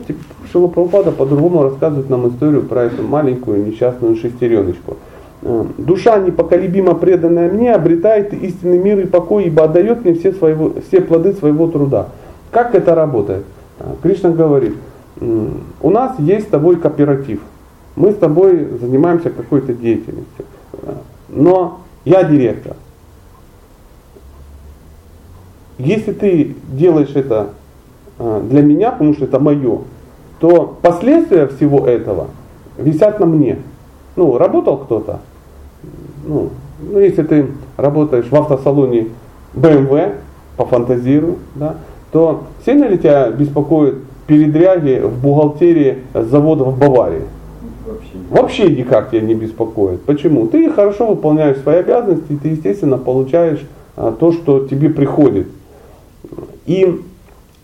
[0.52, 4.96] Шила Прабхупада по-другому рассказывает нам историю про эту маленькую несчастную шестереночку.
[5.42, 10.72] Э, Душа, непоколебимо преданная мне, обретает истинный мир и покой, ибо отдает мне все, своего,
[10.88, 12.08] все плоды своего труда.
[12.50, 13.44] Как это работает?
[13.78, 14.74] Э, Кришна говорит,
[15.20, 17.40] у нас есть с тобой кооператив.
[17.94, 20.44] Мы с тобой занимаемся какой-то деятельностью.
[20.82, 20.92] Э,
[21.28, 22.76] но я директор.
[25.78, 27.50] Если ты делаешь это
[28.18, 29.80] для меня, потому что это мое,
[30.38, 32.28] то последствия всего этого
[32.76, 33.58] висят на мне.
[34.16, 35.20] Ну, работал кто-то,
[36.26, 39.08] ну, ну, если ты работаешь в автосалоне
[39.54, 40.14] BMW,
[40.56, 41.76] пофантазирую, да,
[42.12, 47.22] то сильно ли тебя беспокоит передряги в бухгалтерии завода в Баварии?
[48.30, 48.68] Вообще.
[48.70, 50.02] Никак тебя не беспокоит.
[50.02, 50.46] Почему?
[50.46, 53.60] Ты хорошо выполняешь свои обязанности, и ты, естественно, получаешь
[53.96, 55.48] а, то, что тебе приходит.
[56.66, 57.00] И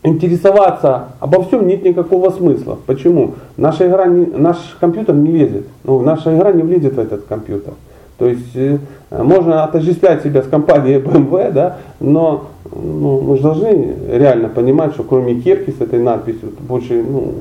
[0.02, 2.78] интересоваться обо всем нет никакого смысла.
[2.86, 3.34] Почему?
[3.56, 5.66] Наша игра не, наш компьютер не лезет.
[5.84, 7.74] Ну, наша игра не влезет в этот компьютер.
[8.18, 8.78] То есть э,
[9.10, 15.04] можно отождествлять себя с компанией BMW, да, но ну, мы же должны реально понимать, что
[15.04, 17.34] кроме кирки с этой надписью, больше ну,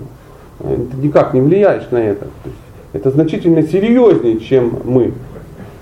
[0.60, 2.26] ты никак не влияешь на это.
[2.26, 2.58] То есть
[2.96, 5.12] это значительно серьезнее, чем мы.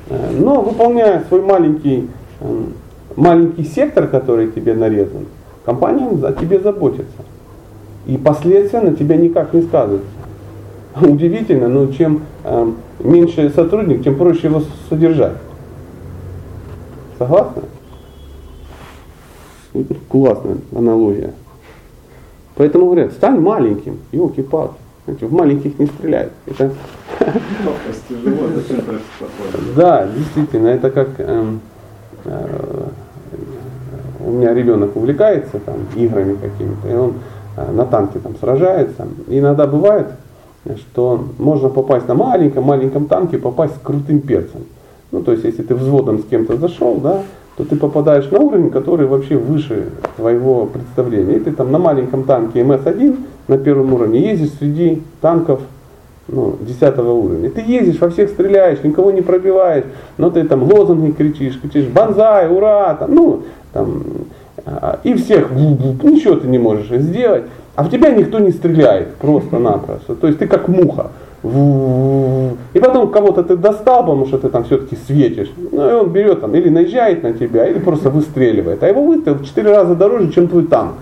[0.09, 2.09] Э, но выполняя свой маленький,
[2.41, 2.73] эм,
[3.15, 5.27] маленький сектор, который тебе нарезан,
[5.63, 7.21] компания о тебе заботится.
[8.07, 10.07] И последствия на тебя никак не сказываются.
[10.99, 15.37] Удивительно, но чем э, меньше сотрудник, тем проще его содержать.
[17.19, 17.61] Согласны?
[20.09, 21.33] Классная аналогия.
[22.55, 24.77] Поэтому говорят, стань маленьким, елки-палки.
[25.05, 26.33] В маленьких не стреляют.
[26.47, 26.71] Это...
[29.75, 31.45] Да, действительно, это как э,
[32.25, 32.87] э,
[34.25, 37.13] у меня ребенок увлекается там играми какими-то, и он
[37.57, 39.07] э, на танке там сражается.
[39.27, 40.07] Иногда бывает,
[40.77, 44.61] что можно попасть на маленьком-маленьком танке, попасть с крутым перцем.
[45.11, 47.21] Ну, то есть, если ты взводом с кем-то зашел, да,
[47.57, 51.35] то ты попадаешь на уровень, который вообще выше твоего представления.
[51.35, 55.61] И ты там на маленьком танке МС-1 на первом уровне ездишь среди танков
[56.27, 57.49] ну, 10 уровня.
[57.49, 59.85] Ты ездишь, во всех стреляешь, никого не пробиваешь,
[60.17, 62.47] но ты там лозунги кричишь, кричишь «Бонзай!
[62.49, 64.03] Ура!» там, ну, там,
[64.65, 67.43] а, и всех, ничего ты не можешь сделать.
[67.75, 70.15] А в тебя никто не стреляет просто-напросто.
[70.15, 71.07] То есть ты как муха.
[71.43, 75.51] И потом кого-то ты достал, потому что ты там все-таки светишь.
[75.71, 78.81] Ну и он берет там или наезжает на тебя, или просто выстреливает.
[78.83, 80.93] А его выстрел в 4 раза дороже, чем твой танк.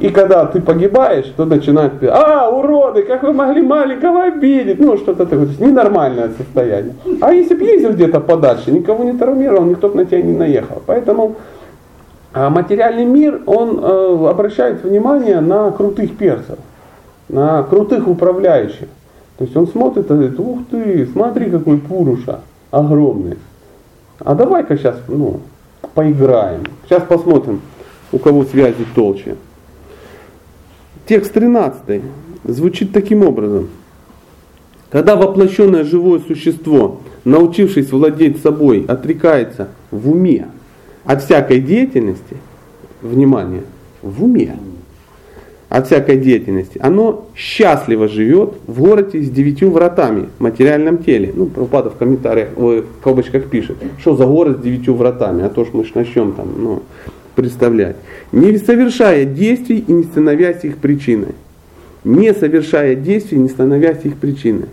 [0.00, 5.24] И когда ты погибаешь, то начинают, а, уроды, как вы могли маленького обидеть, ну что-то
[5.24, 6.94] такое, то есть ненормальное состояние.
[7.20, 10.82] А если бы ездил где-то подальше, никого не травмировал, никто бы на тебя не наехал.
[10.84, 11.36] Поэтому
[12.34, 16.58] а материальный мир, он э, обращает внимание на крутых перцев,
[17.28, 18.88] на крутых управляющих.
[19.38, 22.40] То есть он смотрит и говорит, ух ты, смотри какой Пуруша,
[22.72, 23.38] огромный.
[24.18, 25.42] А давай-ка сейчас ну,
[25.94, 26.64] поиграем.
[26.88, 27.60] Сейчас посмотрим,
[28.10, 29.36] у кого связи толще.
[31.06, 32.00] Текст 13
[32.44, 33.68] звучит таким образом.
[34.90, 40.46] Когда воплощенное живое существо, научившись владеть собой, отрекается в уме
[41.04, 42.36] от всякой деятельности,
[43.02, 43.64] внимание,
[44.00, 44.56] в уме,
[45.68, 51.32] от всякой деятельности, оно счастливо живет в городе с девятью вратами в материальном теле.
[51.34, 55.64] Ну, Прабхупада в комментариях, в кавычках пишет, что за город с девятью вратами, а то
[55.64, 56.82] ж мы ж начнем там, ну,
[57.34, 57.96] представлять.
[58.32, 61.34] Не совершая действий и не становясь их причиной.
[62.04, 64.68] Не совершая действий, не становясь их причиной.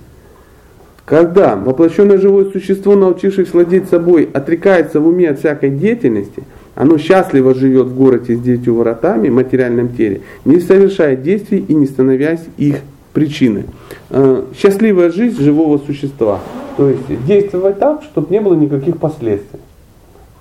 [1.06, 6.44] Когда воплощенное живое существо, научившись владеть собой, отрекается в уме от всякой деятельности,
[6.76, 11.86] оно счастливо живет в городе с девятью воротами, материальном теле, не совершая действий и не
[11.86, 12.78] становясь их
[13.14, 13.66] причиной.
[14.10, 16.40] Э, счастливая жизнь живого существа.
[16.78, 19.60] То есть действовать так, чтобы не было никаких последствий.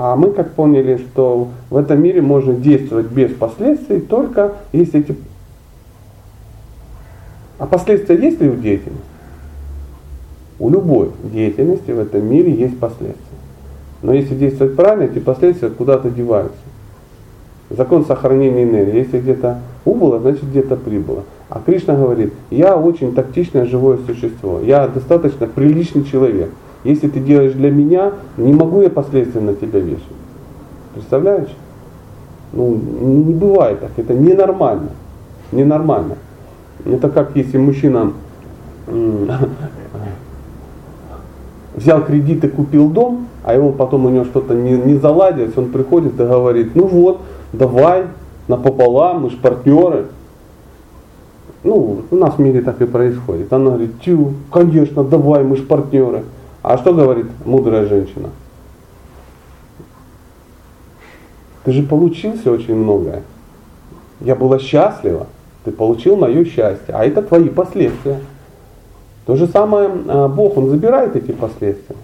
[0.02, 5.14] А мы как поняли, что в этом мире можно действовать без последствий, только если эти...
[7.58, 9.04] А последствия есть ли у деятельности?
[10.58, 13.36] У любой деятельности в этом мире есть последствия.
[14.00, 16.56] Но если действовать правильно, эти последствия куда-то деваются.
[17.68, 19.00] Закон сохранения энергии.
[19.00, 21.24] Если где-то убыло, значит где-то прибыло.
[21.50, 26.48] А Кришна говорит, я очень тактичное живое существо, я достаточно приличный человек.
[26.84, 30.02] Если ты делаешь для меня, не могу я последствия на тебя вешать.
[30.94, 31.50] Представляешь?
[32.52, 34.90] Ну, не бывает так, это ненормально.
[35.52, 36.16] Ненормально.
[36.84, 38.12] Это как если мужчина
[41.76, 45.66] взял кредит и купил дом, а его потом у него что-то не, не заладилось, он
[45.70, 47.20] приходит и говорит, ну вот,
[47.52, 48.04] давай,
[48.48, 50.06] напополам, мы же партнеры.
[51.62, 53.52] Ну, у нас в мире так и происходит.
[53.52, 56.24] Она говорит, тю, конечно, давай, мы же партнеры.
[56.62, 58.30] А что говорит мудрая женщина?
[61.64, 63.22] Ты же получился очень многое.
[64.20, 65.26] Я была счастлива,
[65.64, 68.20] ты получил мое счастье, а это твои последствия.
[69.26, 71.96] То же самое а, Бог, Он забирает эти последствия.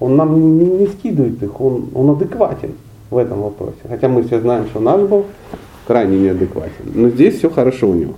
[0.00, 2.72] Он нам не, не скидывает их, он, он адекватен
[3.08, 3.78] в этом вопросе.
[3.88, 5.26] Хотя мы все знаем, что наш Бог
[5.86, 6.90] крайне неадекватен.
[6.92, 8.14] Но здесь все хорошо у него.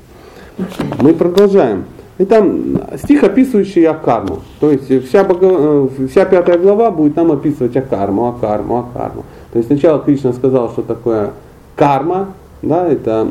[1.01, 1.85] Мы продолжаем.
[2.29, 4.39] Там стих, описывающий Акарму.
[4.61, 9.25] То есть вся, э, вся пятая глава будет нам описывать Акарму, Акарму, Акарму.
[9.53, 11.31] То есть сначала Кришна сказал, что такое
[11.75, 12.29] карма,
[12.63, 13.27] да, это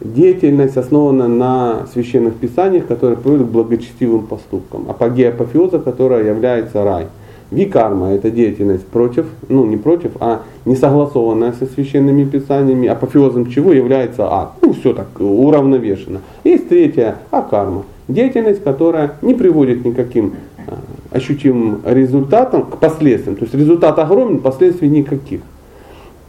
[0.00, 4.86] деятельность основана на священных писаниях, которые приводят к благочестивым поступкам.
[4.88, 7.06] Апогея апофеоза, которая является рай.
[7.50, 13.72] Викарма– это деятельность против, ну не против, а не согласованная со священными писаниями, апофеозом чего
[13.72, 14.52] является ад.
[14.62, 16.20] Ну все так уравновешено.
[16.44, 17.84] Есть третья– акарма.
[18.12, 20.34] Деятельность, которая не приводит никаким
[20.66, 20.78] а,
[21.10, 23.36] ощутимым результатам, к последствиям.
[23.36, 25.40] То есть результат огромен, последствий никаких.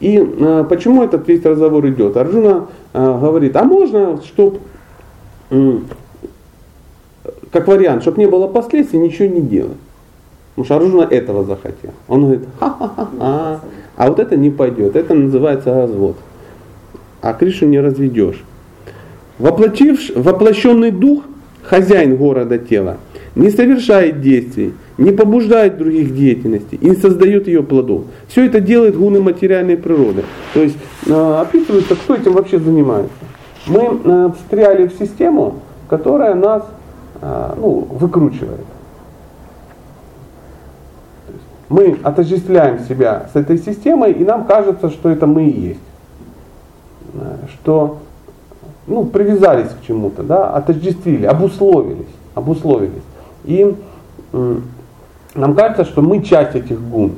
[0.02, 2.18] И э, почему этот весь разговор идет?
[2.18, 4.58] Арджуна э, говорит, а можно, чтобы,
[5.52, 5.78] э,
[7.52, 9.78] как вариант, чтобы не было последствий, ничего не делать.
[10.56, 11.92] Потому что Арджуна этого захотел.
[12.08, 13.60] Он говорит, ха-ха-ха,
[13.96, 16.16] а вот это не пойдет, это называется развод.
[17.22, 18.44] А Кришну не разведешь.
[19.38, 21.24] Воплотивш, воплощенный дух,
[21.64, 22.98] хозяин города тела,
[23.36, 28.04] не совершает действий, не побуждает других деятельностей и не создает ее плодов.
[28.28, 30.24] Все это делает гуны материальной природы.
[30.54, 33.14] То есть э, описывается, кто этим вообще занимается.
[33.68, 36.64] Мы э, встряли в систему, которая нас
[37.22, 38.66] э, ну, выкручивает.
[41.70, 45.80] Мы отождествляем себя с этой системой, и нам кажется, что это мы и есть.
[47.54, 48.00] Что
[48.88, 53.04] ну, привязались к чему-то, да, отождествили, обусловились, обусловились.
[53.44, 53.76] И
[54.32, 57.14] нам кажется, что мы часть этих гун.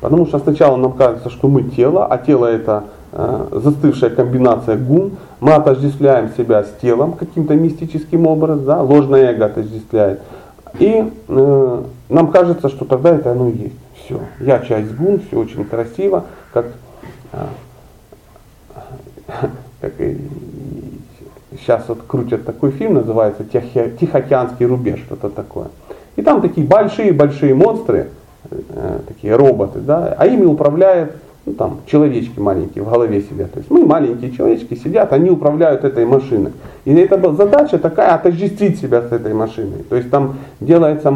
[0.00, 5.12] Потому что сначала нам кажется, что мы тело, а тело это э, застывшая комбинация гун.
[5.40, 10.20] Мы отождествляем себя с телом каким-то мистическим образом, да, ложное эго отождествляет.
[10.78, 13.76] И э, нам кажется, что тогда это оно и есть.
[14.04, 16.66] Все, я часть гун, все очень красиво, как,
[17.32, 17.46] э,
[19.80, 19.92] как
[21.64, 25.68] сейчас вот крутят такой фильм, называется Тихоокеанский рубеж, что-то такое.
[26.16, 28.08] И там такие большие-большие монстры,
[28.50, 33.52] э, такие роботы, да, а ими управляют ну, там, человечки маленькие в голове сидят.
[33.52, 36.52] То есть мы маленькие человечки сидят, они управляют этой машиной.
[36.84, 39.84] И это задача такая отождествить себя с этой машиной.
[39.88, 41.12] То есть там делается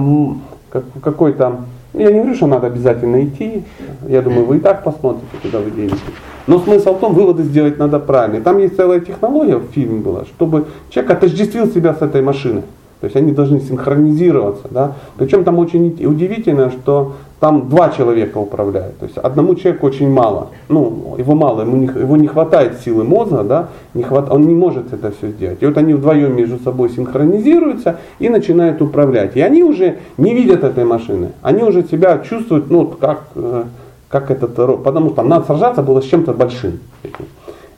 [1.02, 1.61] какой-то
[1.94, 3.64] я не говорю, что надо обязательно идти.
[4.07, 5.98] Я думаю, вы и так посмотрите, куда вы денетесь.
[6.46, 8.42] Но смысл в том, выводы сделать надо правильно.
[8.42, 12.62] Там есть целая технология в фильме была, чтобы человек отождествил себя с этой машиной.
[13.01, 14.66] То есть они должны синхронизироваться.
[14.70, 14.94] Да?
[15.16, 18.98] Причем там очень удивительно, что там два человека управляют.
[18.98, 20.48] То есть одному человеку очень мало.
[20.68, 23.68] Ну, его мало, ему не, его не хватает силы мозга, да?
[23.94, 25.62] не хват, он не может это все сделать.
[25.62, 29.37] И вот они вдвоем между собой синхронизируются и начинают управлять.
[29.37, 31.31] И они уже не видят этой машины.
[31.42, 33.64] Они уже себя чувствуют, ну, как, э,
[34.09, 36.81] как этот, потому что там надо сражаться было с чем-то большим.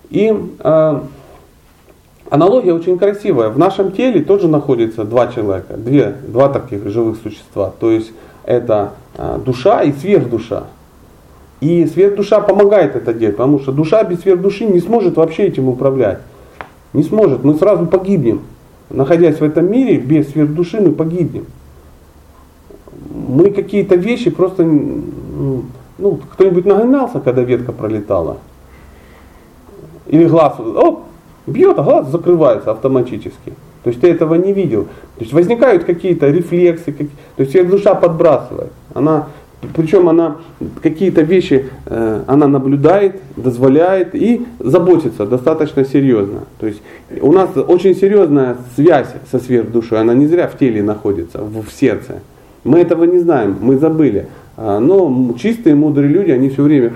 [0.09, 1.01] И э,
[2.31, 3.49] Аналогия очень красивая.
[3.49, 7.73] В нашем теле тоже находится два человека, две, два таких живых существа.
[7.81, 8.13] То есть
[8.51, 10.65] это а, душа и сверхдуша.
[11.61, 16.19] И сверхдуша помогает это делать, потому что душа без сверхдуши не сможет вообще этим управлять.
[16.93, 18.41] Не сможет, мы сразу погибнем.
[18.89, 21.47] Находясь в этом мире, без сверхдуши мы погибнем.
[23.15, 28.39] Мы какие-то вещи просто, ну, кто-нибудь нагонялся, когда ветка пролетала?
[30.09, 31.05] Или глаз, оп,
[31.47, 33.53] Бьет, а глаз закрывается автоматически.
[33.83, 34.85] То есть ты этого не видел.
[34.85, 37.07] То есть возникают какие-то рефлексы, как,
[37.37, 38.73] то есть ее душа подбрасывает.
[38.93, 39.29] Она,
[39.75, 40.37] причем она
[40.83, 46.41] какие-то вещи э, она наблюдает, дозволяет и заботится достаточно серьезно.
[46.59, 46.83] То есть
[47.21, 51.73] у нас очень серьезная связь со сверхдушой, она не зря в теле находится, в, в
[51.73, 52.21] сердце.
[52.65, 54.27] Мы этого не знаем, мы забыли.
[54.59, 56.93] А, но чистые, мудрые люди, они все время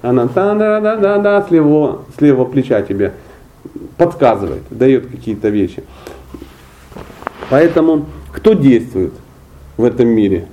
[0.00, 3.12] она да да да да да с левого, с левого плеча тебе
[3.96, 5.82] подсказывает, дает какие-то вещи.
[7.50, 9.12] Поэтому кто действует
[9.76, 10.46] в этом мире?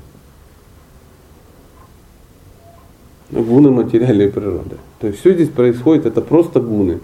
[3.32, 3.72] Гуны.
[3.72, 4.78] материальной природы.
[5.00, 7.00] То есть все здесь происходит, это просто гуны.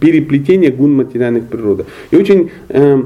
[0.00, 1.84] Переплетение гун материальных природы.
[2.10, 3.02] И очень, э,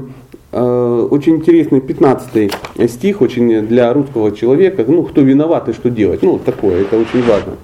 [0.53, 2.51] э, очень интересный 15
[2.87, 6.23] стих, очень для русского человека, ну, кто виноват и что делать.
[6.23, 7.57] Ну, такое, это очень важно.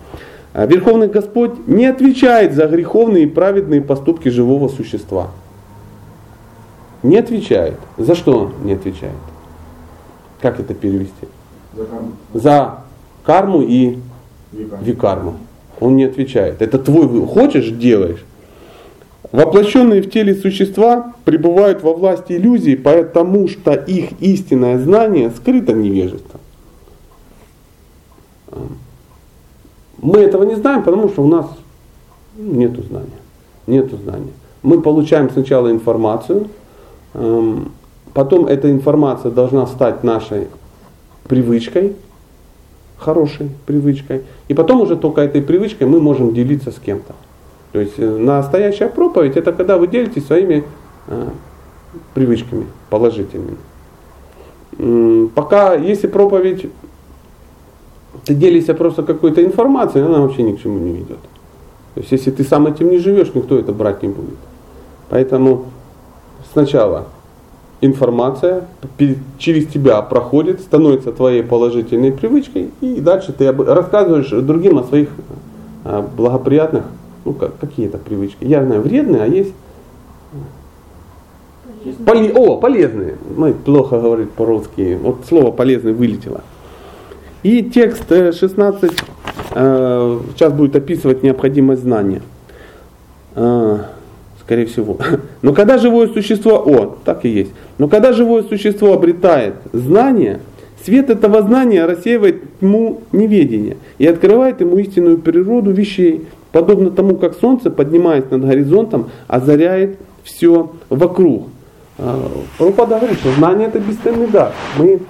[0.58, 5.28] А Верховный Господь не отвечает за греховные и праведные поступки живого существа.
[7.04, 7.76] Не отвечает.
[8.00, 9.14] За что не отвечает?
[10.42, 11.28] Как это перевести?
[11.76, 12.12] За карму.
[12.34, 12.80] За
[13.24, 14.00] карму и
[14.52, 14.78] Века.
[14.82, 15.36] викарму.
[15.80, 16.60] Он не отвечает.
[16.64, 17.30] Это твой выбор.
[17.30, 18.26] Хочешь, делаешь.
[19.32, 26.42] Воплощенные в теле существа пребывают во власти иллюзий, потому что их истинное знание скрыто невежеством.
[30.08, 31.48] Мы этого не знаем, потому что у нас
[32.38, 33.20] нет знания.
[33.68, 34.32] Нет знания.
[34.64, 36.48] Мы получаем сначала информацию,
[37.14, 37.74] эм,
[38.14, 40.48] потом эта информация должна стать нашей
[41.28, 41.94] привычкой,
[42.98, 47.14] хорошей привычкой, и потом уже только этой привычкой мы можем делиться с кем-то.
[47.74, 50.64] То есть э, настоящая проповедь это когда вы делитесь своими
[51.08, 51.30] э,
[52.14, 53.58] привычками положительными.
[55.36, 56.68] Пока, если проповедь,
[58.26, 61.20] ты делишься просто какой-то информацией, она вообще ни к чему не ведет.
[61.96, 64.38] То есть если ты сам этим не живешь, никто это брать не будет.
[65.10, 65.66] Поэтому
[66.54, 67.06] сначала
[67.82, 68.68] информация
[69.38, 75.10] через тебя проходит, становится твоей положительной привычкой, и дальше ты рассказываешь другим о своих
[75.86, 76.84] а, благоприятных,
[77.26, 78.44] ну как, какие это привычки.
[78.46, 79.54] Я знаю, вредные, а есть
[82.06, 83.16] Поле- О, полезные.
[83.36, 84.98] Ну, плохо говорит по-русски.
[85.02, 86.42] Вот слово полезный вылетело.
[87.44, 88.92] И текст э, 16
[89.52, 92.22] э, сейчас будет описывать необходимость знания.
[93.36, 93.80] Э,
[94.48, 94.98] Скорее всего.
[95.42, 97.52] Но когда живое существо, о, так и есть.
[97.78, 100.40] Но когда живое существо обретает знание,
[100.86, 107.36] свет этого знания рассеивает тьму неведения и открывает ему истинную природу вещей, подобно тому, как
[107.36, 111.50] солнце, поднимаясь над горизонтом, озаряет все вокруг.
[111.98, 114.54] А, Прабхупада говорит, что знание это бесценный дар.
[114.78, 115.02] Мы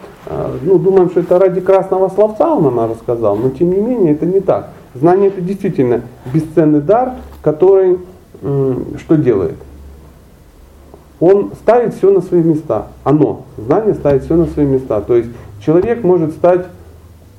[0.64, 4.26] ну, думаем, что это ради красного словца он нам рассказал, но тем не менее это
[4.26, 4.70] не так.
[4.94, 6.02] Знание это действительно
[6.34, 8.00] бесценный дар, который
[8.42, 9.56] что делает?
[11.20, 12.88] Он ставит все на свои места.
[13.04, 15.02] Оно, знание ставит все на свои места.
[15.02, 15.30] То есть
[15.66, 16.68] человек может стать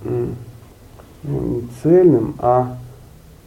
[0.05, 0.29] ну,
[1.23, 2.77] не цельным, а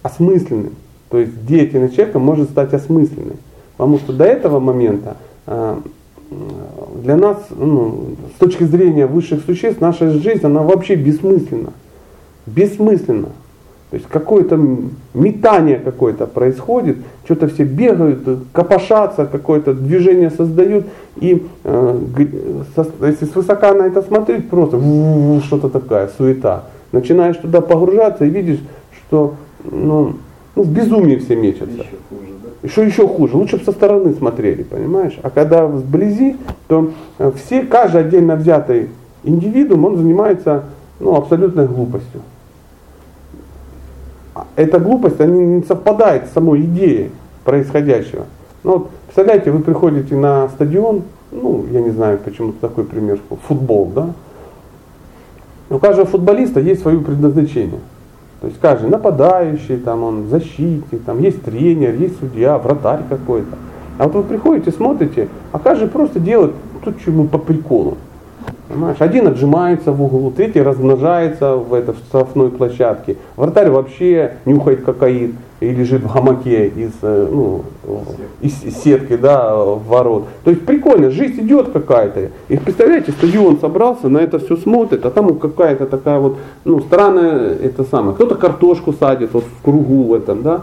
[0.03, 0.75] осмысленным.
[1.09, 3.37] То есть деятельность человека может стать осмысленной.
[3.75, 5.81] Потому что до этого момента а,
[7.03, 11.73] для нас, ну, с точки зрения высших существ, наша жизнь, она вообще бессмысленна.
[12.45, 13.29] Бессмысленна.
[13.89, 14.57] То есть какое-то
[15.13, 18.19] метание какое-то происходит, что-то все бегают,
[18.53, 20.85] копошатся, какое-то движение создают,
[21.17, 21.99] и э,
[22.73, 24.79] со- если свысока на это смотреть, просто
[25.43, 26.63] что-то такая, суета.
[26.93, 28.59] Начинаешь туда погружаться и видишь,
[28.93, 29.35] что
[29.69, 30.13] ну,
[30.55, 31.65] ну, в безумии все мечутся.
[31.65, 32.30] Еще хуже,
[32.63, 35.17] Что еще хуже, лучше бы со стороны смотрели, понимаешь?
[35.23, 36.37] А когда вблизи,
[36.67, 38.89] то э, все, каждый отдельно взятый
[39.23, 40.65] индивидуум, он занимается
[40.99, 42.21] ну, абсолютной глупостью.
[44.35, 47.11] А Эта глупость, она не совпадает с самой идеей
[47.43, 48.25] происходящего.
[48.63, 51.01] Ну, вот, представляете, вы приходите на стадион,
[51.31, 54.13] ну, я не знаю, почему такой пример, футбол, да?
[55.71, 57.79] У каждого футболиста есть свое предназначение.
[58.41, 63.55] То есть каждый нападающий, там он защитник, там есть тренер, есть судья, вратарь какой-то.
[63.99, 67.97] А вот вы приходите, смотрите, а каждый просто делает то, что ему по приколу.
[68.67, 68.97] Понимаешь?
[68.99, 73.17] Один отжимается в углу, третий размножается в, это, в штрафной площадке.
[73.35, 77.63] Вратарь вообще нюхает кокаин и лежит в гамаке из, э, ну,
[78.41, 80.25] из сетки да, ворот.
[80.43, 82.29] То есть прикольно, жизнь идет какая-то.
[82.47, 87.55] И представляете, стадион собрался, на это все смотрит, а там какая-то такая вот, ну, странная,
[87.55, 88.15] это самое.
[88.15, 90.61] Кто-то картошку садит вот в кругу в этом, да.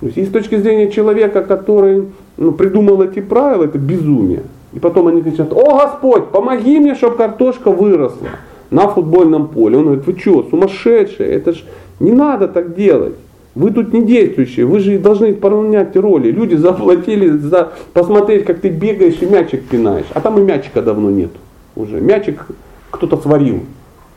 [0.00, 4.42] То есть и с точки зрения человека, который ну, придумал эти правила, это безумие.
[4.74, 8.28] И потом они кричат, о Господь, помоги мне, чтобы картошка выросла
[8.70, 9.78] на футбольном поле.
[9.78, 11.64] Он говорит, вы что, сумасшедшие, это ж
[12.00, 13.14] не надо так делать.
[13.54, 16.32] Вы тут не действующие, вы же должны исполнять роли.
[16.32, 20.06] Люди заплатили за посмотреть, как ты бегаешь и мячик пинаешь.
[20.12, 21.30] А там и мячика давно нет
[21.76, 22.00] уже.
[22.00, 22.46] Мячик
[22.90, 23.60] кто-то сварил.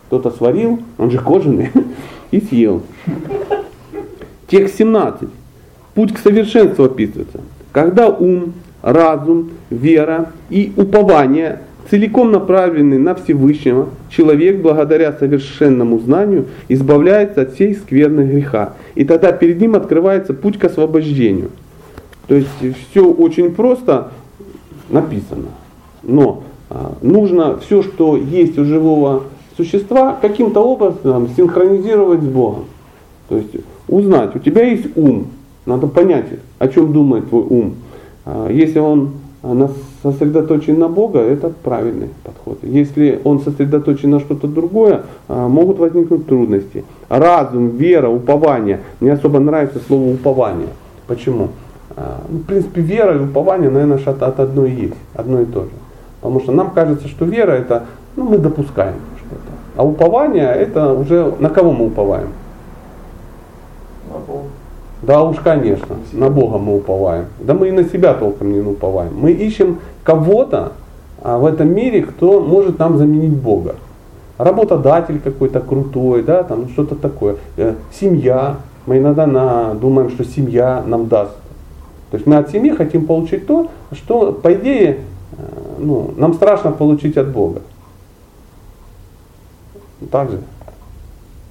[0.08, 1.70] Кто-то сварил, он же кожаный,
[2.32, 2.82] и съел.
[4.48, 5.30] Текст 17.
[5.94, 7.42] Путь к совершенству описывается.
[7.74, 17.42] Когда ум, разум, вера и упование целиком направлены на Всевышнего, человек благодаря совершенному знанию избавляется
[17.42, 18.74] от всей скверны греха.
[18.96, 21.52] И тогда перед ним открывается путь к освобождению.
[22.28, 22.50] То есть
[22.90, 24.12] все очень просто
[24.90, 25.48] написано.
[26.04, 29.24] Но а, нужно все, что есть у живого
[29.56, 32.66] существа, каким-то образом синхронизировать с Богом.
[33.30, 33.56] То есть
[33.88, 35.28] узнать, у тебя есть ум,
[35.66, 36.26] надо понять,
[36.60, 37.76] о чем думает твой ум.
[38.28, 39.14] А, если он
[40.04, 42.60] сосредоточен на Бога, это правильный подход.
[42.64, 46.84] Если он сосредоточен на что-то другое, а, могут возникнуть трудности.
[47.08, 48.82] Разум, вера, упование.
[49.00, 50.68] Мне особо нравится слово упование.
[51.08, 51.50] Почему?
[51.96, 55.62] А, ну, в принципе, вера и упование, наверное, от, одной и есть, одно и то
[55.62, 55.70] же.
[56.20, 57.86] Потому что нам кажется, что вера это,
[58.18, 59.52] ну, мы допускаем что-то.
[59.78, 62.30] А упование это уже на кого мы уповаем?
[64.12, 64.48] На Бога.
[65.02, 67.26] Да уж, конечно, на Бога мы уповаем.
[67.40, 69.14] Да мы и на себя толком не уповаем.
[69.16, 70.74] Мы ищем кого-то
[71.22, 73.76] а, в этом мире, кто может нам заменить Бога.
[74.38, 77.38] Работодатель какой-то крутой, да, там что-то такое.
[77.58, 78.58] Э, семья.
[78.86, 81.34] Мы иногда на, думаем, что семья нам даст.
[82.12, 85.00] То есть мы от семьи хотим получить то, что, по идее,
[85.34, 85.38] э,
[85.80, 87.62] ну, нам страшно получить от Бога.
[90.12, 90.40] Так же.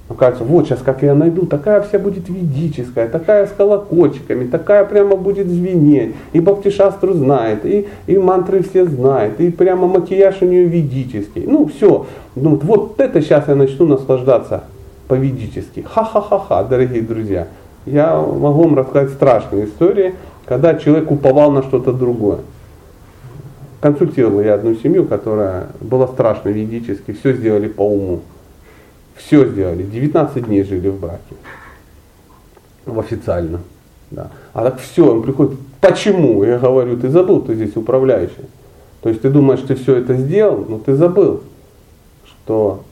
[0.08, 4.84] Ну, кажется, вот сейчас как я найду, такая вся будет ведическая, такая с колокольчиками, такая
[4.84, 6.14] прямо будет звенеть.
[6.32, 11.44] И Баптишастру знает, и, и мантры все знает, и прямо макияж у нее ведический.
[11.46, 14.64] Ну все, ну, вот это сейчас я начну наслаждаться
[15.08, 15.84] по-ведически.
[15.88, 17.48] Ха-ха-ха-ха, дорогие друзья.
[17.84, 22.38] Я могу вам рассказать страшные истории, когда человек уповал на что-то другое.
[23.80, 28.20] Консультировал я одну семью, которая была страшно ведически, все сделали по уму.
[29.16, 29.82] Все сделали.
[29.82, 31.34] 19 дней жили в браке.
[32.84, 33.60] В официально.
[34.10, 34.30] Да.
[34.52, 36.44] А так все, он приходит, почему?
[36.44, 38.46] Я говорю, ты забыл, ты здесь управляющий.
[39.02, 41.42] То есть ты думаешь, ты все это сделал, но ты забыл,
[42.24, 42.84] что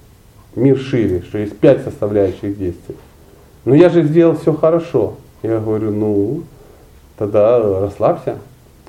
[0.56, 2.96] мир шире, что есть пять составляющих действий.
[3.64, 5.14] Но я же сделал все хорошо.
[5.42, 6.42] Я говорю, ну,
[7.16, 8.36] тогда расслабься.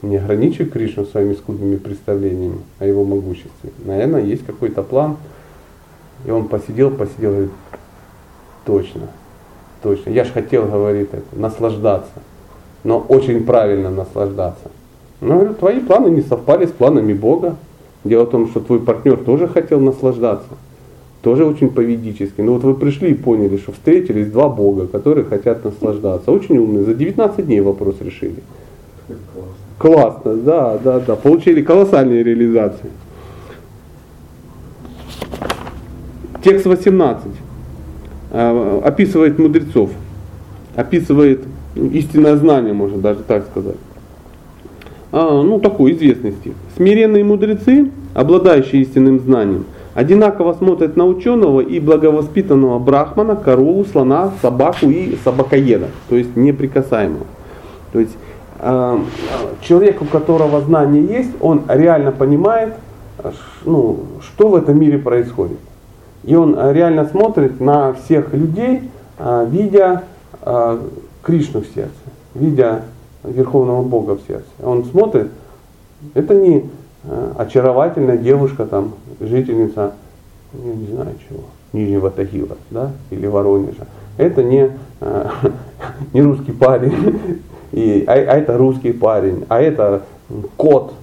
[0.01, 3.71] Не ограничивай Кришну своими скудными представлениями о его могуществе.
[3.83, 5.17] Наверное, есть какой-то план,
[6.25, 7.51] и он посидел, посидел, говорит,
[8.65, 9.09] точно,
[9.81, 10.09] точно.
[10.09, 12.11] Я же хотел, говорит, это, наслаждаться,
[12.83, 14.71] но очень правильно наслаждаться.
[15.21, 17.55] Но говорю, твои планы не совпали с планами Бога.
[18.03, 20.49] Дело в том, что твой партнер тоже хотел наслаждаться,
[21.23, 22.41] тоже очень поведически.
[22.41, 26.31] Но вот вы пришли и поняли, что встретились два Бога, которые хотят наслаждаться.
[26.31, 28.43] Очень умные, за 19 дней вопрос решили.
[29.07, 29.55] Классно.
[29.77, 31.15] Классно, да, да, да.
[31.15, 32.91] Получили колоссальные реализации.
[36.45, 37.25] Текст 18
[38.29, 39.89] э, описывает мудрецов,
[40.75, 41.41] описывает
[41.75, 43.77] истинное знание, можно даже так сказать.
[45.11, 46.53] А, ну, такой известный стих.
[46.77, 49.65] Смиренные мудрецы, обладающие истинным знанием,
[49.95, 57.25] одинаково смотрят на ученого и благовоспитанного брахмана, корову, слона, собаку и собакоеда, то есть неприкасаемого.
[57.91, 58.15] То есть
[58.59, 58.99] э,
[59.61, 62.75] человек, у которого знание есть, он реально понимает,
[63.65, 65.57] ну, что в этом мире происходит.
[66.25, 70.03] И он э, реально смотрит на всех людей, э, видя
[70.41, 70.79] э,
[71.21, 71.91] Кришну в сердце,
[72.33, 72.81] видя
[73.23, 74.45] Верховного Бога в сердце.
[74.63, 75.31] Он смотрит,
[76.13, 76.69] это не
[77.37, 79.93] очаровательная девушка, там, жительница,
[80.53, 81.41] не знаю чего,
[81.73, 83.85] Нижнего Тагила, да, или Воронежа.
[84.17, 84.71] Это не,
[86.13, 90.03] не русский парень, и, а, а это русский парень, а это
[90.57, 90.93] кот,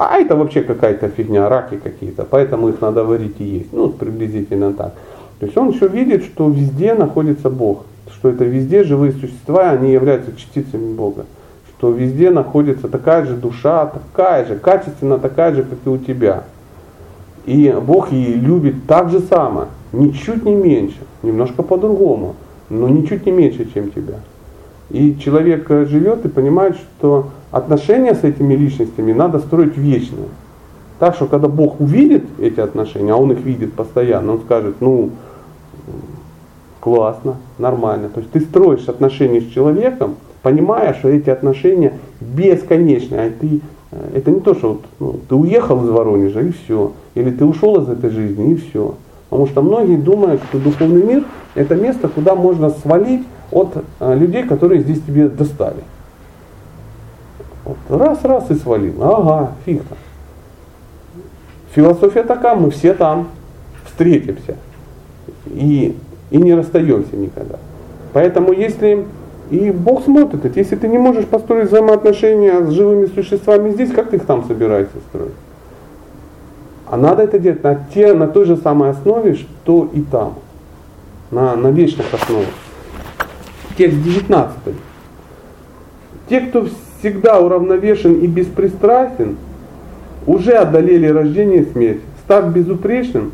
[0.00, 3.70] а это вообще какая-то фигня, раки какие-то, поэтому их надо варить и есть.
[3.70, 4.94] Ну, приблизительно так.
[5.38, 9.92] То есть он еще видит, что везде находится Бог, что это везде живые существа, они
[9.92, 11.26] являются частицами Бога.
[11.68, 16.44] Что везде находится такая же душа, такая же, качественно такая же, как и у тебя.
[17.44, 22.36] И Бог ее любит так же само, ничуть не меньше, немножко по-другому,
[22.70, 24.14] но ничуть не меньше, чем тебя.
[24.90, 30.18] И человек живет и понимает, что отношения с этими личностями надо строить вечно.
[30.98, 35.10] Так что когда Бог увидит эти отношения, а Он их видит постоянно, Он скажет, ну,
[36.80, 38.08] классно, нормально.
[38.08, 43.60] То есть ты строишь отношения с человеком, понимая, что эти отношения бесконечные, а ты
[44.14, 47.82] это не то, что вот, ну, ты уехал из Воронежа и все, или ты ушел
[47.82, 48.94] из этой жизни и все.
[49.30, 51.24] Потому что многие думают, что духовный мир
[51.54, 55.82] это место, куда можно свалить от а, людей, которые здесь тебе достали.
[57.64, 59.02] Вот раз, раз и свалил.
[59.02, 59.98] Ага, фиг там.
[61.74, 63.28] Философия такая, мы все там
[63.86, 64.56] встретимся.
[65.46, 65.96] И,
[66.30, 67.58] и не расстаемся никогда.
[68.12, 69.06] Поэтому если
[69.50, 74.16] и Бог смотрит если ты не можешь построить взаимоотношения с живыми существами здесь, как ты
[74.16, 75.32] их там собираешься строить?
[76.90, 80.34] А надо это делать на, те, на той же самой основе, что и там.
[81.30, 82.48] На, на вечных основах.
[83.78, 84.74] Текст 19.
[86.28, 86.66] Те, кто
[86.98, 89.36] всегда уравновешен и беспристрастен,
[90.26, 92.00] уже одолели рождение и смерть.
[92.24, 93.32] Став безупречным,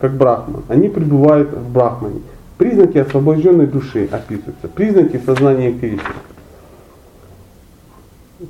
[0.00, 2.22] как Брахман, они пребывают в Брахмане.
[2.58, 4.66] Признаки освобожденной души описываются.
[4.74, 6.00] Признаки сознания Кришны.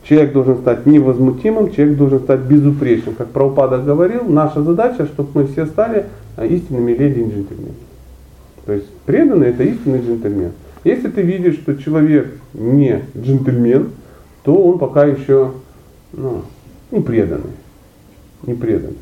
[0.03, 3.15] Человек должен стать невозмутимым, человек должен стать безупречным.
[3.15, 6.07] Как Прабхупада говорил, наша задача, чтобы мы все стали
[6.37, 7.75] а, истинными леди и джентльменами.
[8.65, 10.53] То есть преданный это истинный джентльмен.
[10.83, 13.91] Если ты видишь, что человек не джентльмен,
[14.43, 15.53] то он пока еще
[16.13, 16.43] ну,
[16.91, 17.53] не преданный.
[18.43, 18.97] Не преданный.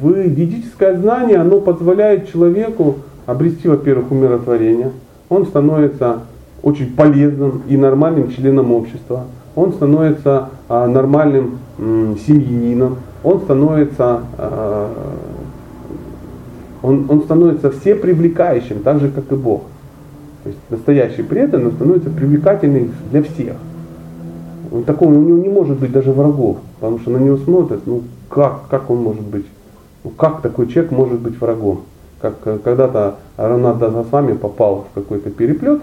[0.00, 4.90] Ведическое знание оно позволяет человеку обрести, во-первых, умиротворение.
[5.28, 6.22] Он становится
[6.62, 9.24] очень полезным и нормальным членом общества.
[9.54, 12.98] Он становится а, нормальным семьянином.
[13.24, 14.90] Он становится, а,
[16.82, 19.62] он, он становится все привлекающим, так же как и Бог.
[20.42, 23.56] То есть настоящий преданный становится привлекательным для всех.
[24.72, 28.02] Он такого у него не может быть даже врагов, потому что на него смотрят, ну
[28.28, 29.46] как, как он может быть,
[30.02, 31.82] ну как такой человек может быть врагом?
[32.20, 35.82] Как э, когда-то Ронат Дазасвами попал в какой-то переплет,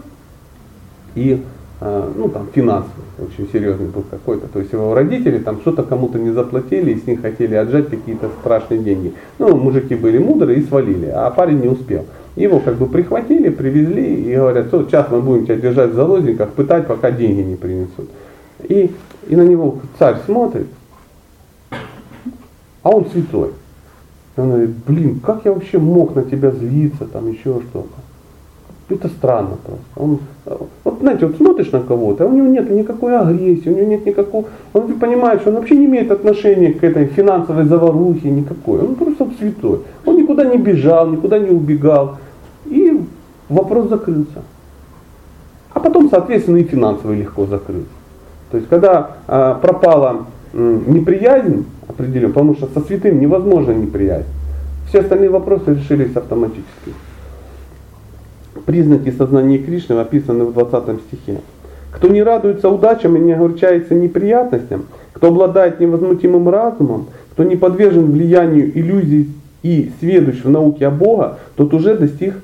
[1.16, 1.42] и
[1.82, 4.48] э, ну там финансовый, очень серьезный был какой-то.
[4.48, 8.30] То есть его родители там что-то кому-то не заплатили и с них хотели отжать какие-то
[8.42, 9.14] страшные деньги.
[9.38, 12.06] Ну, мужики были мудрые и свалили, а парень не успел.
[12.36, 16.50] Его как бы прихватили, привезли и говорят, что сейчас мы будем тебя держать в заложниках,
[16.52, 18.10] пытать, пока деньги не принесут.
[18.64, 18.92] И,
[19.28, 20.68] и на него царь смотрит,
[22.84, 23.50] а он святой.
[24.38, 27.90] И он говорит, блин, как я вообще мог на тебя злиться, там еще что-то.
[28.90, 29.84] Это странно просто.
[29.96, 30.20] Он,
[31.00, 34.46] знаете, вот смотришь на кого-то, а у него нет никакой агрессии, у него нет никакого,
[34.74, 38.82] он понимает, что он вообще не имеет отношения к этой финансовой заварухе никакой.
[38.82, 39.80] Он просто святой.
[40.06, 42.18] Он никуда не бежал, никуда не убегал.
[42.66, 43.00] И
[43.48, 44.44] вопрос закрылся.
[45.74, 47.88] А потом, соответственно, и финансовый легко закрылся.
[48.52, 54.28] То есть, когда а, пропала м, неприязнь определенно, потому что со святым невозможно неприязнь,
[54.88, 56.94] все остальные вопросы решились автоматически
[58.66, 61.40] признаки сознания Кришны описаны в 20 стихе.
[61.92, 68.12] Кто не радуется удачам и не огорчается неприятностям, кто обладает невозмутимым разумом, кто не подвержен
[68.12, 69.32] влиянию иллюзий
[69.64, 72.36] и сведущ в науке о Бога, тот уже достиг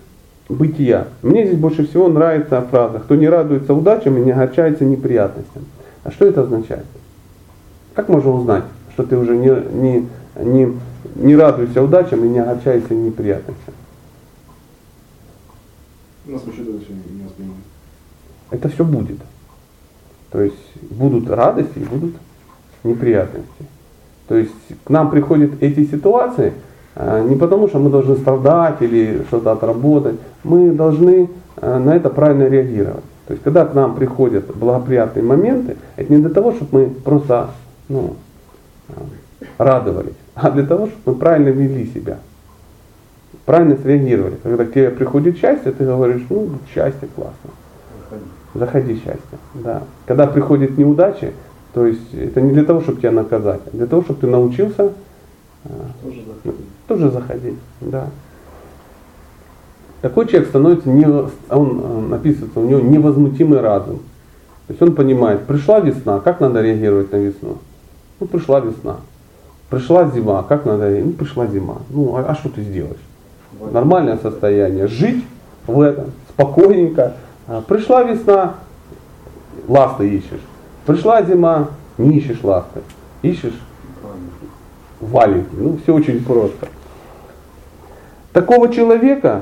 [0.49, 1.07] бытия.
[1.21, 5.63] Мне здесь больше всего нравится фраза «Кто не радуется удачам и не огорчается неприятностям».
[6.03, 6.85] А что это означает?
[7.93, 8.63] Как можно узнать,
[8.93, 10.07] что ты уже не, не,
[10.43, 10.73] не,
[11.15, 13.73] не радуешься удачам и не огорчаешься неприятностям?
[16.27, 17.63] Нас вообще не воспринимает.
[18.51, 19.17] Это все будет.
[20.31, 22.15] То есть будут радости и будут
[22.83, 23.65] неприятности.
[24.27, 24.51] То есть
[24.83, 26.53] к нам приходят эти ситуации
[26.95, 30.15] а, не потому, что мы должны страдать или что-то отработать.
[30.43, 33.03] Мы должны а, на это правильно реагировать.
[33.27, 37.51] То есть когда к нам приходят благоприятные моменты, это не для того, чтобы мы просто
[37.87, 38.15] ну,
[38.89, 42.17] а, радовались, а для того, чтобы мы правильно вели себя
[43.45, 44.37] правильно среагировали.
[44.43, 47.51] Когда к тебе приходит счастье, ты говоришь, ну, счастье классно.
[48.53, 49.37] Заходи, счастье.
[49.53, 49.83] Да.
[50.05, 51.33] Когда приходит неудачи,
[51.73, 54.93] то есть это не для того, чтобы тебя наказать, а для того, чтобы ты научился
[55.65, 55.69] а,
[56.01, 56.65] тоже заходить.
[56.87, 58.07] Тоже заходить, да.
[60.01, 61.05] Такой человек становится, не,
[61.49, 63.97] он написывается, у него невозмутимый разум.
[64.67, 67.57] То есть он понимает, пришла весна, как надо реагировать на весну?
[68.19, 68.97] Ну, пришла весна.
[69.69, 71.17] Пришла зима, как надо реагировать?
[71.19, 71.77] Ну, пришла зима.
[71.89, 73.01] Ну, а, а что ты сделаешь?
[73.71, 75.25] Нормальное состояние, жить
[75.67, 77.13] в этом спокойненько.
[77.47, 78.55] А, пришла весна,
[79.67, 80.41] ласты ищешь.
[80.85, 82.81] Пришла зима, не ищешь ласты.
[83.21, 83.59] Ищешь
[84.99, 85.49] валенки.
[85.53, 86.67] Ну, все очень просто.
[88.33, 89.41] Такого человека,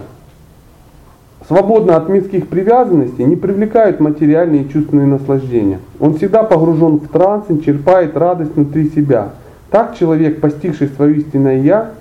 [1.48, 5.80] свободно от мирских привязанностей, не привлекают материальные и чувственные наслаждения.
[6.00, 9.30] Он всегда погружен в транс и черпает радость внутри себя.
[9.72, 11.92] Так человек, постигший свое истинное Я,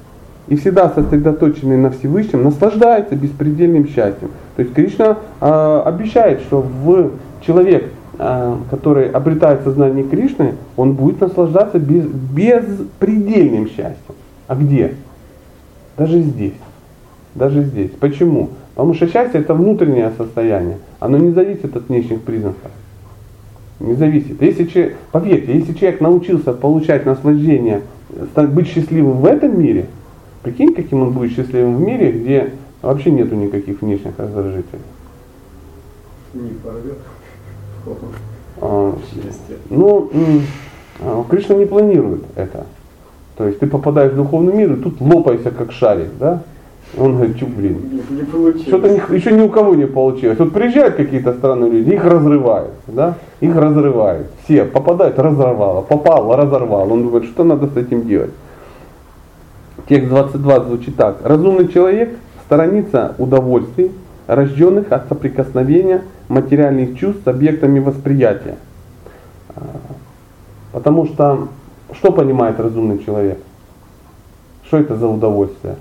[0.53, 4.29] и всегда сосредоточенный на Всевышнем, наслаждается беспредельным счастьем.
[4.55, 11.23] То есть Кришна э, обещает, что в человек, э, который обретает сознание Кришны, он будет
[11.23, 14.15] наслаждаться без, беспредельным счастьем.
[14.47, 14.93] А где?
[15.97, 16.61] Даже здесь.
[17.35, 17.93] Даже здесь.
[17.99, 18.51] Почему?
[18.75, 20.77] Потому что счастье это внутреннее состояние.
[21.01, 22.73] Оно не зависит от внешних признаков.
[23.81, 24.43] Не зависит.
[24.43, 27.81] Если человек, поверьте, если человек научился получать наслаждение,
[28.37, 29.87] быть счастливым в этом мире–
[30.43, 34.81] Прикинь, каким он будет счастливым в мире, где вообще нету никаких внешних раздражителей.
[36.35, 36.99] Не порвет.
[38.61, 38.95] А,
[39.71, 40.11] ну,
[41.01, 42.67] а, Кришна не планирует это.
[43.37, 46.43] То есть ты попадаешь в духовный мир и тут лопаешься как шарик, да?
[46.99, 50.39] Он говорит, чё, блин, не, не что-то еще ни у кого не получилось.
[50.39, 53.17] Вот приезжают какие-то странные люди, их разрывают, да?
[53.41, 54.27] Их разрывают.
[54.45, 56.93] Все попадают, разорвало, попал, разорвал.
[56.93, 58.33] Он говорит, что надо с этим делать?
[59.89, 61.19] Текст 22 звучит так.
[61.25, 62.17] Разумный человек
[62.47, 63.91] сторониться удовольствий,
[64.27, 68.57] рожденных от соприкосновения материальных чувств с объектами восприятия.
[69.55, 69.63] А,
[70.73, 71.49] потому что
[71.95, 73.39] что понимает разумный человек?
[74.67, 75.77] Что это за удовольствие?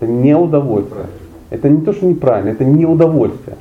[0.00, 1.06] Это не удовольствие.
[1.50, 3.56] Это не то, что неправильно, это не удовольствие.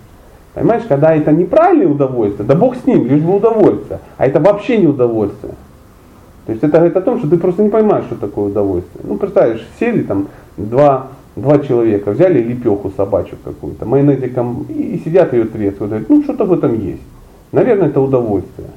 [0.54, 4.00] Понимаешь, когда это неправильное удовольствие, да бог с ним, лишь бы удовольствие.
[4.18, 5.54] А это вообще не удовольствие.
[6.46, 9.04] То есть это говорит о том, что ты просто не понимаешь, что такое удовольствие.
[9.04, 10.28] Ну, представляешь, сели там
[10.58, 15.92] два, два человека, взяли лепеху собачью какую-то, майонезиком, и, и сидят ее трескают.
[15.92, 17.04] Говорят, ну, что-то в этом есть.
[17.52, 18.70] Наверное, это удовольствие.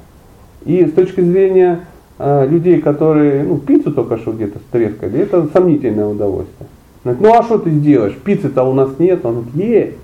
[0.65, 1.81] И с точки зрения
[2.19, 6.67] э, людей, которые ну, пиццу только что где-то стрескали, это сомнительное удовольствие.
[7.03, 8.15] Говорит, ну а что ты сделаешь?
[8.15, 9.25] Пиццы-то у нас нет.
[9.25, 9.97] Он говорит, есть.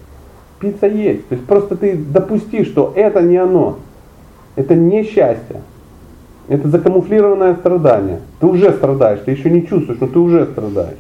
[0.60, 1.28] Пицца есть.
[1.28, 3.80] То есть просто ты допусти, что это не оно.
[4.56, 5.62] Это не счастье.
[6.48, 8.20] Это закамуфлированное страдание.
[8.40, 10.98] Ты уже страдаешь, ты еще не чувствуешь, но ты уже страдаешь.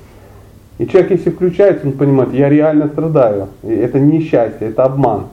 [0.77, 3.47] И человек, если включается, он понимает, я реально страдаю.
[3.63, 5.25] И это не счастье, это обман.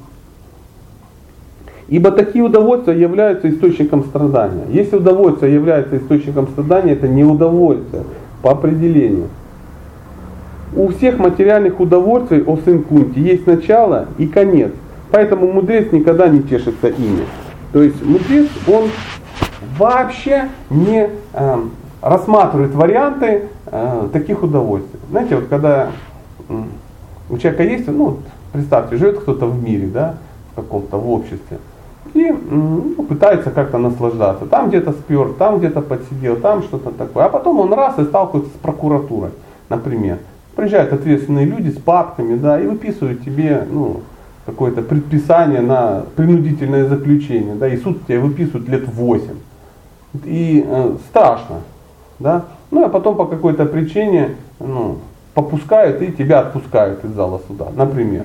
[1.88, 4.64] Ибо такие удовольствия являются источником страдания.
[4.68, 8.02] Если удовольствие является источником страдания, это не удовольствие
[8.42, 9.28] по определению.
[10.76, 14.72] У всех материальных удовольствий, о сын Кунти, есть начало и конец.
[15.11, 17.24] Поэтому мудрец никогда не тешится ими.
[17.72, 18.90] То есть мудрец, он
[19.78, 21.59] вообще не э,
[22.00, 25.00] рассматривает варианты э, таких удовольствий.
[25.11, 25.90] Знаете, вот когда
[27.30, 28.18] у человека есть, ну,
[28.52, 30.14] представьте, живет кто-то в мире, да,
[30.52, 31.59] в каком-то, в обществе,
[32.14, 34.46] и ну, пытается как-то наслаждаться.
[34.46, 37.24] Там где-то спер, там где-то подсидел, там что-то такое.
[37.24, 39.30] А потом он раз и сталкивается с прокуратурой,
[39.68, 40.18] например.
[40.56, 44.00] Приезжают ответственные люди с папками, да, и выписывают тебе, ну,
[44.46, 49.22] какое-то предписание на принудительное заключение, да, и суд тебе выписывает лет 8.
[50.24, 51.61] И э, страшно,
[52.18, 52.44] да.
[52.70, 54.98] Ну, а потом по какой-то причине, ну,
[55.34, 58.24] попускают и тебя отпускают из зала суда, например.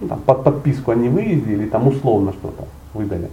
[0.00, 3.30] Ну, там, под подписку о невыезде или там условно что-то выдали.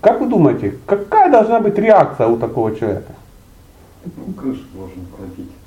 [0.00, 3.12] Как вы думаете, какая должна быть реакция у такого человека?
[4.04, 5.06] Ну, крышу должен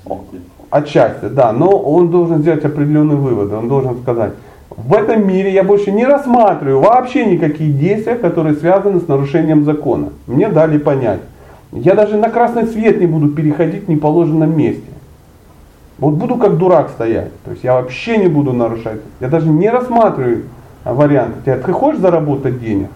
[0.04, 0.44] пробить.
[0.68, 4.32] Отчасти, да, но он должен сделать определенные выводы, он должен сказать,
[4.68, 10.10] в этом мире я больше не рассматриваю вообще никакие действия, которые связаны с нарушением закона.
[10.26, 11.20] Мне дали понять.
[11.76, 14.82] Я даже на красный свет не буду переходить в неположенном месте.
[15.98, 17.30] Вот буду как дурак стоять.
[17.44, 19.00] То есть я вообще не буду нарушать.
[19.20, 20.44] Я даже не рассматриваю
[20.84, 21.38] варианты.
[21.44, 22.88] Ты хочешь заработать денег?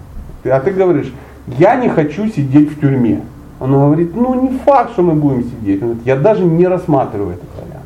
[0.44, 1.12] А ты говоришь,
[1.58, 3.20] я не хочу сидеть в тюрьме.
[3.58, 5.80] Он говорит, ну не факт, что мы будем сидеть.
[5.80, 7.84] Говорит, я даже не рассматриваю этот вариант.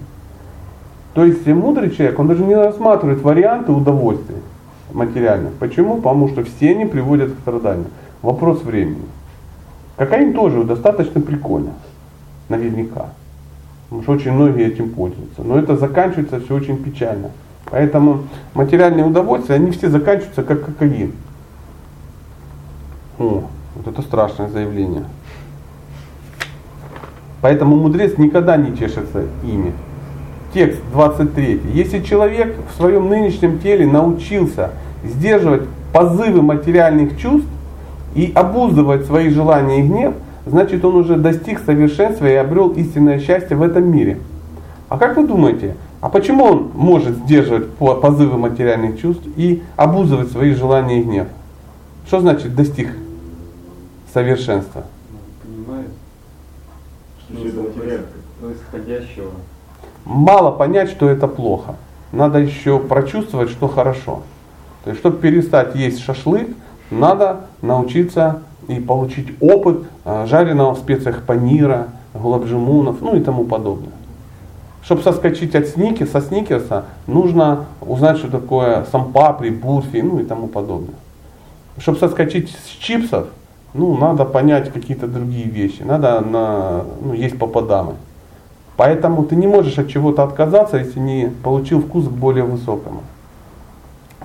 [1.15, 4.37] То есть мудрый человек, он даже не рассматривает варианты удовольствия
[4.93, 5.53] материальных.
[5.55, 5.97] Почему?
[5.97, 7.87] Потому что все они приводят к страданию.
[8.23, 9.03] Вопрос времени.
[9.97, 11.73] Кокаин тоже достаточно прикольно.
[12.49, 13.11] Наверняка.
[13.85, 15.43] Потому что очень многие этим пользуются.
[15.43, 17.31] Но это заканчивается все очень печально.
[17.71, 18.25] Поэтому
[18.55, 21.13] материальные удовольствия, они все заканчиваются как кокаин.
[23.19, 23.45] О,
[23.77, 25.05] вот это страшное заявление.
[27.41, 29.73] Поэтому мудрец никогда не чешется ими.
[30.53, 31.63] Текст 23.
[31.73, 34.71] Если человек в своем нынешнем теле научился
[35.05, 37.49] сдерживать позывы материальных чувств
[38.15, 40.15] и обуздывать свои желания и гнев,
[40.47, 44.19] значит он уже достиг совершенства и обрел истинное счастье в этом мире.
[44.89, 50.55] А как вы думаете, а почему он может сдерживать позывы материальных чувств и обуздывать свои
[50.55, 51.27] желания и гнев?
[52.07, 52.91] Что значит достиг
[54.13, 54.85] совершенства?
[58.41, 59.31] происходящего.
[60.05, 61.77] Мало понять, что это плохо.
[62.13, 64.23] Надо еще прочувствовать, что хорошо.
[64.85, 66.49] То есть, чтобы перестать есть шашлык,
[66.91, 73.93] надо научиться и получить опыт а, жареного в специях панира, гулабжимунов, ну и тому подобное.
[74.83, 80.47] Чтобы соскочить от сники, со сникерса, нужно узнать, что такое сампапри, бурфи, ну и тому
[80.47, 80.95] подобное.
[81.79, 83.29] Чтобы соскочить с чипсов,
[83.73, 85.83] ну, надо понять какие-то другие вещи.
[85.83, 87.95] Надо на, ну, есть попадамы.
[88.77, 93.03] Поэтому ты не можешь от чего-то отказаться, если не получил вкус к более высокому.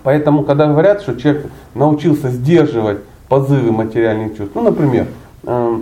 [0.03, 5.07] Поэтому, когда говорят, что человек научился сдерживать позывы материальных чувств, ну, например,
[5.43, 5.79] э,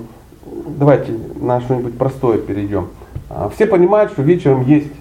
[0.77, 2.89] давайте на что-нибудь простое перейдем.
[3.29, 4.91] Э, все понимают, что вечером есть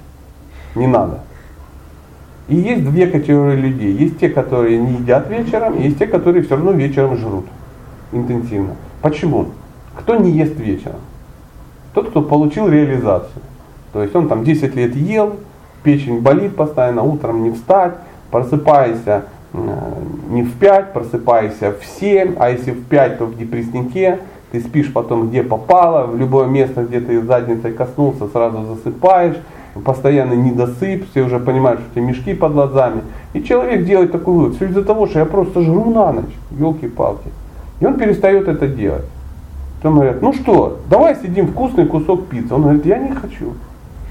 [0.74, 1.20] не надо.
[2.48, 3.92] И есть две категории людей.
[3.92, 7.46] Есть те, которые не едят вечером, и есть те, которые все равно вечером жрут
[8.12, 8.76] интенсивно.
[9.02, 9.46] Почему?
[9.96, 11.00] Кто не ест вечером?
[11.92, 13.42] Тот, кто получил реализацию.
[13.92, 15.36] То есть он там 10 лет ел,
[15.82, 17.94] печень болит постоянно, утром не встать,
[18.30, 19.58] просыпайся э,
[20.30, 24.18] не в 5, просыпайся в 7, а если в 5, то в депресснике,
[24.52, 29.36] ты спишь потом где попало, в любое место, где ты задницей коснулся, сразу засыпаешь,
[29.84, 33.02] постоянный недосып, все уже понимают, что у тебя мешки под глазами.
[33.34, 37.28] И человек делает такой вывод, все из-за того, что я просто жру на ночь, елки-палки.
[37.80, 39.04] И он перестает это делать.
[39.76, 42.54] Потом говорят, ну что, давай съедим вкусный кусок пиццы.
[42.54, 43.52] Он говорит, я не хочу.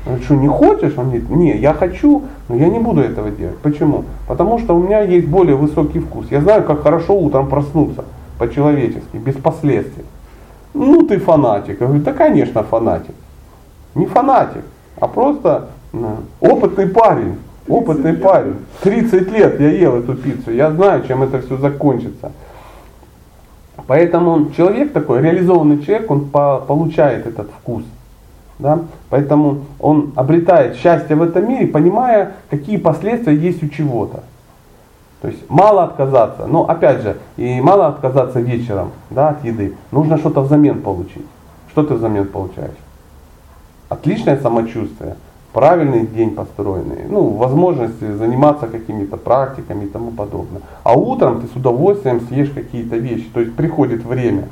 [0.08, 0.94] Он что не хочешь?
[0.98, 3.58] Он говорит, не, я хочу, но я не буду этого делать.
[3.58, 4.06] Почему?
[4.28, 6.28] Потому что у меня есть более высокий вкус.
[6.30, 8.06] Я знаю, как хорошо утром проснуться
[8.38, 10.06] по-человечески, без последствий.
[10.74, 11.80] Ну ты фанатик.
[11.82, 13.16] Я говорю, да конечно фанатик.
[13.96, 14.64] Не фанатик,
[15.00, 17.38] а просто ну, опытный парень.
[17.68, 18.58] Опытный парень.
[18.84, 20.52] 30 лет я ел эту пиццу.
[20.52, 22.32] Я знаю, чем это все закончится.
[23.88, 27.84] Поэтому человек такой, реализованный человек, он по, получает этот вкус.
[28.60, 28.80] Да?
[29.10, 34.24] Поэтому он обретает счастье в этом мире, понимая, какие последствия есть у чего-то.
[35.22, 39.74] То есть мало отказаться, но опять же, и мало отказаться вечером да, от еды.
[39.92, 41.26] Нужно что-то взамен получить.
[41.72, 42.78] Что ты взамен получаешь?
[43.90, 45.16] Отличное самочувствие,
[45.52, 50.62] правильный день построенный, ну, возможности заниматься какими-то практиками и тому подобное.
[50.84, 54.50] А утром ты с удовольствием съешь какие-то вещи, то есть приходит время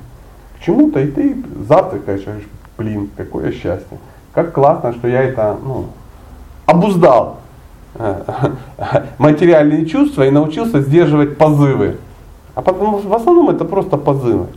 [0.57, 1.35] к чему-то, и ты
[1.67, 2.25] завтракаешь,
[2.84, 3.97] блин, какое счастье.
[4.34, 5.86] Как классно, что я это ну,
[6.65, 7.38] обуздал
[9.17, 11.97] материальные чувства и научился сдерживать позывы.
[12.55, 14.47] А потому в основном это просто позывы.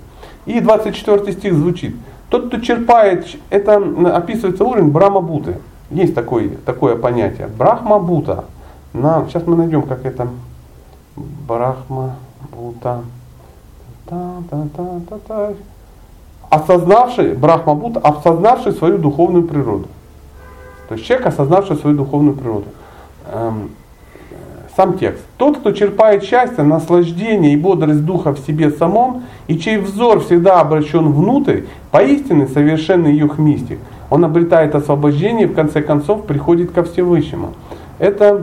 [0.44, 1.96] И 24 стих звучит.
[2.28, 3.76] Тот, кто черпает, это
[4.14, 5.58] описывается уровень Брахма-буты.
[5.90, 7.48] Есть такое, такое понятие.
[7.56, 8.44] Брахма-бута.
[8.92, 10.28] На, сейчас мы найдем, как это.
[11.16, 13.02] Брахма-бута.
[14.06, 15.52] Та-та-та-та-та.
[16.50, 19.88] Осознавший, Брахма-бута, осознавший свою духовную природу.
[20.88, 22.66] То есть человек, осознавший свою духовную природу.
[23.32, 23.70] Эм,
[24.76, 25.24] сам текст.
[25.38, 30.60] Тот, кто черпает счастье, наслаждение и бодрость духа в себе самом, и чей взор всегда
[30.60, 33.78] обращен внутрь, поистине совершенный юг мистик,
[34.10, 37.54] он обретает освобождение и в конце концов приходит ко Всевышнему.
[37.98, 38.42] Это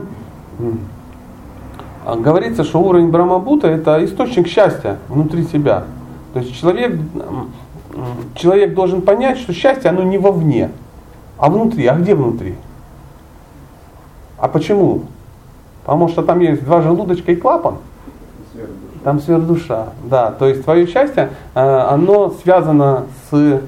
[2.04, 5.84] говорится, что уровень Брамабута это источник счастья внутри себя.
[6.32, 6.98] То есть человек,
[8.34, 10.70] человек должен понять, что счастье оно не вовне,
[11.38, 11.86] а внутри.
[11.86, 12.54] А где внутри?
[14.38, 15.02] А почему?
[15.84, 17.76] Потому что там есть два желудочка и клапан.
[19.02, 19.88] Там сверхдуша.
[20.04, 23.60] Да, то есть твое счастье, э, оно связано с, э,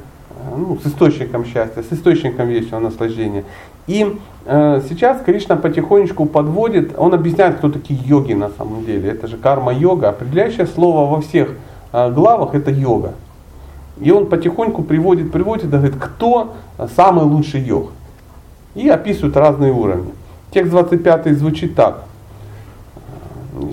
[0.56, 3.44] ну, с источником счастья, с источником вечного наслаждения.
[3.86, 9.10] И э, сейчас Кришна потихонечку подводит, он объясняет, кто такие йоги на самом деле.
[9.10, 10.08] Это же карма-йога.
[10.08, 11.50] Определяющее слово во всех
[11.92, 13.12] главах это йога.
[14.00, 16.54] И он потихоньку приводит, приводит говорит, кто
[16.96, 17.90] самый лучший йог.
[18.74, 20.12] И описывает разные уровни.
[20.52, 22.04] Текст 25 звучит так.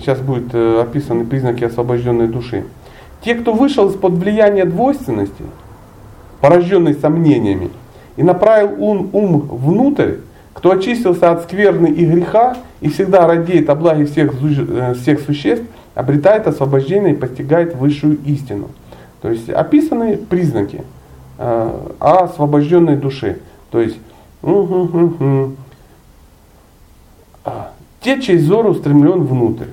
[0.00, 2.64] Сейчас будут э, описаны признаки освобожденной души.
[3.22, 5.44] Те, кто вышел из-под влияния двойственности,
[6.40, 7.70] порожденный сомнениями,
[8.16, 10.16] и направил ум, ум внутрь,
[10.54, 15.64] кто очистился от скверны и греха и всегда радеет о благе всех, э, всех существ,
[15.94, 18.68] обретает освобождение и постигает высшую истину.
[19.24, 20.84] То есть описаны признаки
[21.38, 23.40] э, освобожденной души.
[23.70, 23.96] То есть
[28.02, 29.68] те, чей взор устремлен внутрь.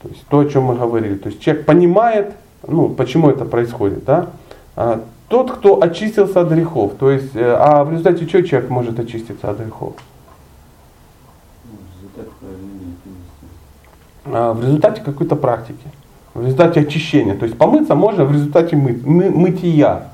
[0.00, 1.16] То есть то, о чем мы говорили.
[1.16, 2.36] То есть человек понимает,
[2.68, 4.04] ну, почему это происходит.
[4.04, 4.28] Да?
[4.76, 6.92] А, тот, кто очистился от грехов.
[6.96, 9.94] То есть, э, а в результате чего человек может очиститься от грехов?
[14.24, 15.88] А, в результате какой-то практики.
[16.34, 17.34] В результате очищения.
[17.34, 20.08] То есть помыться можно в результате мы, мы, мытия.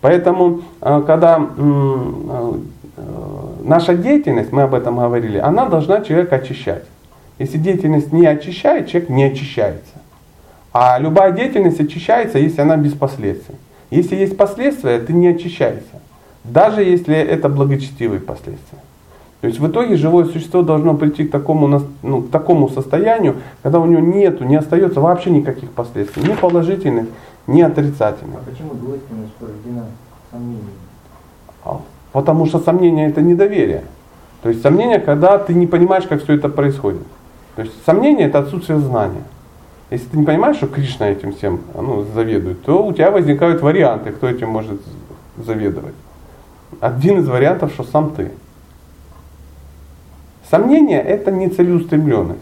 [0.00, 1.40] Поэтому, а, когда
[2.98, 3.02] Э,
[3.62, 6.84] наша деятельность, мы об этом говорили, она должна человека очищать.
[7.38, 9.94] Если деятельность не очищает, человек не очищается.
[10.72, 13.56] А любая деятельность очищается, если она без последствий.
[13.90, 16.00] Если есть последствия, ты не очищаешься.
[16.44, 18.80] Даже если это благочестивые последствия.
[19.40, 23.78] То есть в итоге живое существо должно прийти к такому, ну, к такому состоянию, когда
[23.78, 27.06] у него нету, не остается вообще никаких последствий, ни положительных,
[27.46, 28.40] ни отрицательных.
[28.40, 29.86] А почему двойственность порождена
[30.32, 30.70] сомнениями?
[31.64, 31.80] А
[32.12, 33.84] Потому что сомнение это недоверие.
[34.42, 37.02] То есть сомнение, когда ты не понимаешь, как все это происходит.
[37.54, 39.22] То есть сомнение это отсутствие знания.
[39.90, 44.10] Если ты не понимаешь, что Кришна этим всем ну, заведует, то у тебя возникают варианты,
[44.10, 44.80] кто этим может
[45.36, 45.94] заведовать.
[46.80, 48.30] Один из вариантов, что сам ты.
[50.50, 52.40] Сомнение это не целеустремленность.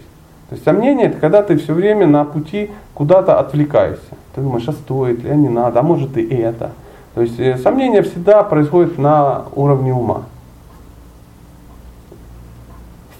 [0.48, 4.14] То есть сомнение это когда ты все время на пути куда-то отвлекаешься.
[4.34, 6.70] Ты думаешь, а стоит ли, а не надо, а может и это.
[7.14, 10.22] То есть э, сомнения всегда происходят на уровне ума.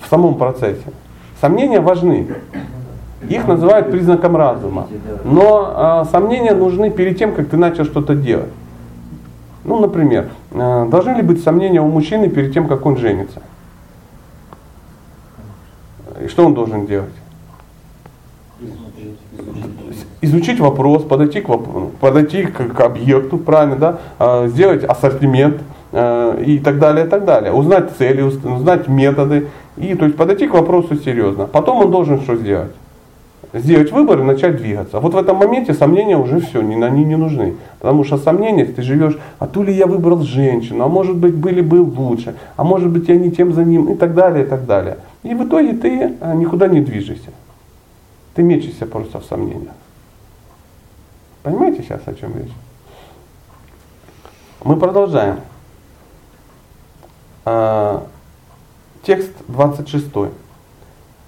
[0.00, 0.92] В самом процессе.
[1.40, 2.28] Сомнения важны.
[3.28, 4.86] Их называют признаком разума.
[5.24, 8.52] Но э, сомнения нужны перед тем, как ты начал что-то делать.
[9.64, 13.42] Ну, например, э, должны ли быть сомнения у мужчины перед тем, как он женится?
[16.24, 17.12] И что он должен делать?
[20.22, 25.60] Изучить вопрос, подойти к, воп- подойти к, к объекту, правильно, да, А, сделать ассортимент
[25.92, 30.16] э, и так далее, и так далее, узнать цели, уз- узнать методы, и то есть
[30.16, 31.46] подойти к вопросу серьезно.
[31.46, 32.72] Потом он должен что сделать?
[33.52, 35.00] Сделать выбор и начать двигаться.
[35.00, 37.54] Вот в этом моменте сомнения уже все, они не нужны.
[37.78, 41.60] Потому что сомнения, ты живешь, а то ли я выбрал женщину, а может быть были
[41.60, 44.66] бы лучше, а может быть я не тем за ним и так далее, и так
[44.66, 44.98] далее.
[45.22, 47.30] И в итоге ты э, никуда не движешься.
[48.34, 49.74] Ты мечешься просто в сомнениях.
[51.42, 52.52] Понимаете сейчас, о чем речь?
[54.64, 55.40] Мы продолжаем.
[57.44, 58.06] А,
[59.06, 60.06] Текст 26.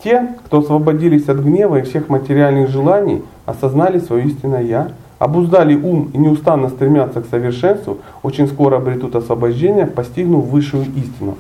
[0.03, 6.11] Те, кто освободились от гнева и всех материальных желаний, осознали свое истинное «Я», обуздали ум
[6.13, 11.37] и неустанно стремятся к совершенству, очень скоро обретут освобождение, постигнув высшую истину.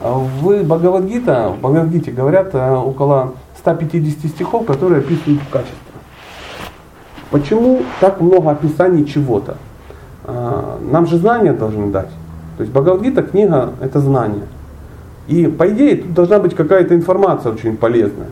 [0.00, 5.76] А В Бхагавадгита, в Бхагавадгите говорят а, около 150 стихов, которые описывают качество.
[7.30, 9.56] Почему так много описаний чего-то?
[10.24, 12.10] А, Нам же знания должны дать.
[12.56, 14.44] То есть Бхагавадгита книга это знание.
[15.26, 18.28] И по идее тут должна быть какая-то информация очень полезная.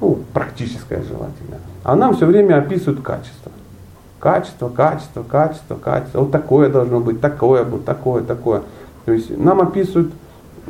[0.00, 1.58] Ну, практическая желательно.
[1.84, 3.52] А нам все время описывают качество.
[4.18, 6.20] Качество, качество, качество, качество.
[6.20, 8.62] Вот такое должно быть, такое, вот такое, такое.
[9.04, 10.12] То есть нам описывают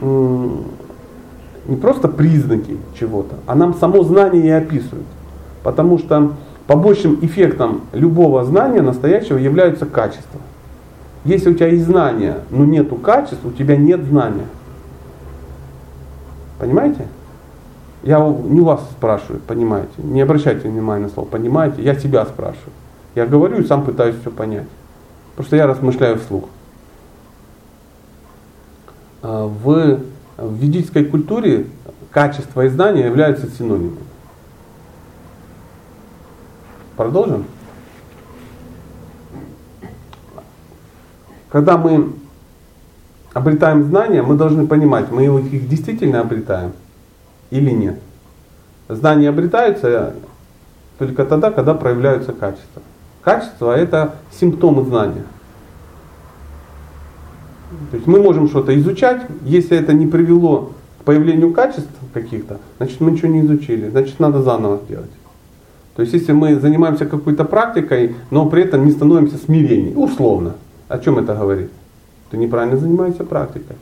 [0.01, 5.07] не просто признаки чего-то, а нам само знание и описывают.
[5.63, 6.33] Потому что
[6.67, 10.41] побочным эффектом любого знания настоящего являются качества.
[11.25, 14.47] Если у тебя есть знание, но нету качеств, у тебя нет знания.
[16.63, 17.09] Понимаете?
[18.05, 19.91] Я у- не вас спрашиваю, понимаете?
[19.99, 21.83] Не обращайте внимания на слово, понимаете?
[21.83, 22.73] Я себя спрашиваю.
[23.17, 24.69] Я говорю и сам пытаюсь все понять.
[25.35, 26.45] Просто я размышляю вслух.
[29.23, 29.99] А, В,
[30.37, 31.67] в ведической культуре
[32.13, 33.99] качество и знание являются синонимами.
[36.97, 37.45] Продолжим?
[41.51, 42.13] Когда мы
[43.33, 46.73] обретаем знания, мы должны понимать, мы их действительно обретаем
[47.51, 47.99] или нет.
[48.89, 50.15] Знания обретаются
[50.99, 52.83] только тогда, когда проявляются качества.
[53.23, 55.25] Качество это симптомы знания.
[57.91, 63.01] То есть мы можем что-то изучать, если это не привело к появлению качеств каких-то, значит
[63.01, 65.11] мы ничего не изучили, значит надо заново сделать.
[65.97, 70.55] То есть если мы занимаемся какой-то практикой, но при этом не становимся смирением, условно,
[70.89, 71.71] о чем это говорит?
[72.33, 73.77] Ты неправильно занимаешься практикой.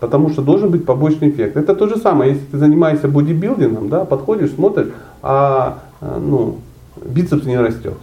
[0.00, 1.56] Потому что должен быть побочный эффект.
[1.56, 4.88] Это то же самое, если ты занимаешься бодибилдингом, да, подходишь, смотришь,
[5.20, 6.58] а а, ну,
[7.04, 7.94] бицепс не растет.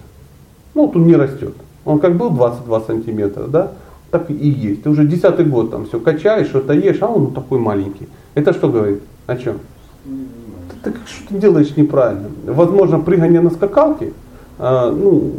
[0.74, 1.54] Ну, вот он не растет.
[1.86, 3.72] Он как был 22 сантиметра, да,
[4.12, 4.84] так и есть.
[4.84, 8.10] Ты уже десятый год там все качаешь, что-то ешь, а он такой маленький.
[8.34, 9.02] Это что говорит?
[9.28, 9.60] О чем?
[10.04, 12.28] Ты, ты что ты делаешь неправильно?
[12.46, 14.12] Возможно, прыгание на скакалке
[14.58, 15.32] а, ну,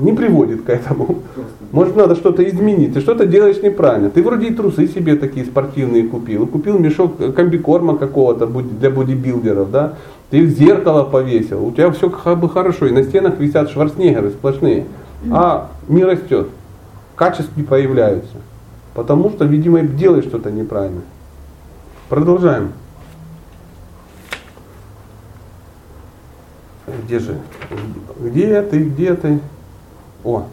[0.00, 1.18] не приводит к этому.
[1.70, 2.94] Может, надо что-то изменить.
[2.94, 4.10] Ты что-то делаешь неправильно.
[4.10, 6.46] Ты вроде и трусы себе такие спортивные купил.
[6.46, 9.94] Купил мешок комбикорма какого-то для бодибилдеров, да?
[10.30, 11.66] Ты в зеркало повесил.
[11.66, 12.86] У тебя все как бы хорошо.
[12.86, 14.86] И на стенах висят шварценеггеры сплошные.
[15.30, 16.48] А не растет.
[17.14, 18.36] Качеств не появляются.
[18.94, 21.02] Потому что, видимо, делаешь что-то неправильно.
[22.08, 22.72] Продолжаем.
[27.04, 27.38] Где же?
[28.20, 28.78] Где ты?
[28.84, 29.38] Где ты?
[30.24, 30.44] О.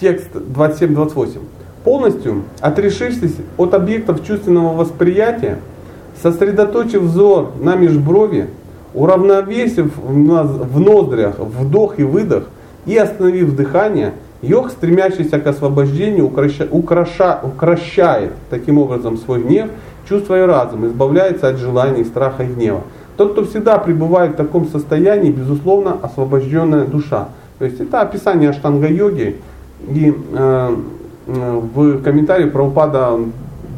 [0.00, 1.38] Текст 27-28.
[1.84, 5.58] Полностью отрешившись от объектов чувственного восприятия,
[6.22, 8.46] сосредоточив взор на межброви,
[8.94, 12.44] уравновесив в ноздрях вдох и выдох
[12.86, 19.70] и остановив дыхание, йог, стремящийся к освобождению, украща- украша- укращает таким образом свой гнев,
[20.08, 22.82] чувство и разум, избавляется от желаний, страха и гнева.
[23.16, 27.28] Тот, кто всегда пребывает в таком состоянии, безусловно, освобожденная душа.
[27.58, 29.36] То есть это описание аштанга-йоги.
[29.88, 30.76] И э,
[31.26, 33.18] э, в комментарии Прабхупада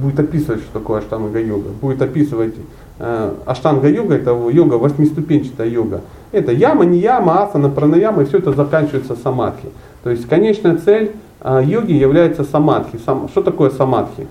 [0.00, 1.70] будет описывать, что такое аштанга-йога.
[1.80, 2.54] Будет описывать
[2.98, 6.00] э, аштанга-йога, это йога, восьмиступенчатая йога.
[6.32, 9.68] Это яма, не яма, асана, пранаяма, и все это заканчивается самадхи.
[10.02, 12.98] То есть конечная цель э, йоги является самадхи.
[13.04, 14.26] Сам, что такое самадхи?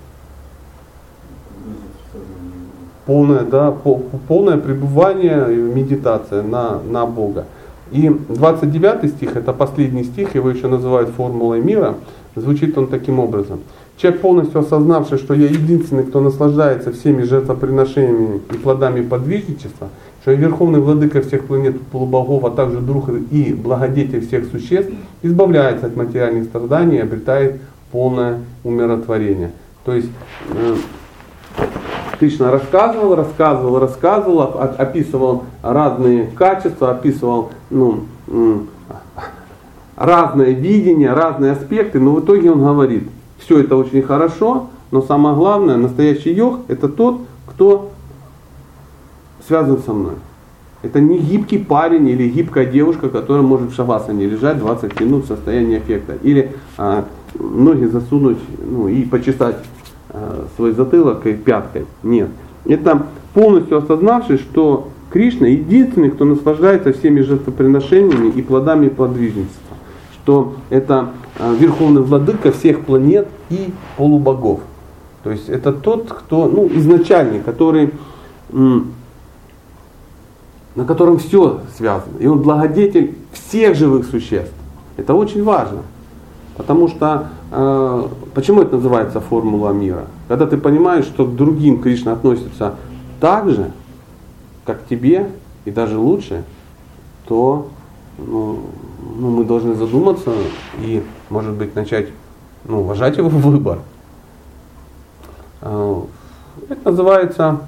[3.06, 7.46] Полное, да, по- полное пребывание, и медитация на, на Бога.
[7.92, 11.96] И 29 стих, это последний стих, его еще называют формулой мира,
[12.36, 13.60] звучит он таким образом.
[13.98, 19.90] Человек, полностью осознавший, что я единственный, кто наслаждается всеми жертвоприношениями и плодами подвижничества,
[20.22, 24.92] что я верховный владыка всех планет полубогов, а также друг и благодетель всех существ,
[25.22, 29.52] избавляется от материальных страданий и обретает полное умиротворение.
[29.86, 30.10] То есть
[30.50, 30.76] э,
[32.20, 38.04] Кришна рассказывал, рассказывал, рассказывал, оп- описывал разные качества, описывал ну,
[39.96, 43.10] разное видение, разные аспекты, но в итоге он говорит,
[43.40, 47.92] все это очень хорошо, но самое главное, настоящий йог это тот, кто
[49.48, 50.14] связан со мной.
[50.84, 55.28] Это не гибкий парень или гибкая девушка, которая может в шавасане лежать 20 минут в
[55.28, 56.18] состоянии эффекта.
[56.22, 57.06] Или а,
[57.40, 59.56] ноги засунуть ну, и почесать
[60.56, 61.86] свой затылок и пяткой.
[62.04, 62.30] Нет.
[62.66, 69.78] Это полностью осознавший, что Кришна единственный, кто наслаждается всеми жертвоприношениями и плодами подвижничества.
[70.16, 71.10] Что это
[71.40, 74.62] а, верховный владыка всех планет и полубогов.
[75.24, 77.92] То есть это тот, кто, ну, изначальный, который
[80.76, 82.18] на котором все связано.
[82.20, 84.54] И он благодетель всех живых существ.
[84.98, 85.80] Это очень важно.
[86.58, 87.43] Потому что, э,
[88.34, 90.08] почему это называется формула мира?
[90.28, 92.76] Когда ты понимаешь, что к другим Кришна относится
[93.20, 93.72] так же,
[94.66, 95.30] как к тебе,
[95.66, 96.44] и даже лучше,
[97.28, 97.70] то
[98.18, 98.62] ну,
[99.18, 100.32] ну, мы должны задуматься
[100.80, 102.10] и, может быть, начать
[102.66, 103.80] ну, уважать его выбор.
[105.62, 106.02] Э,
[106.70, 107.62] Это называется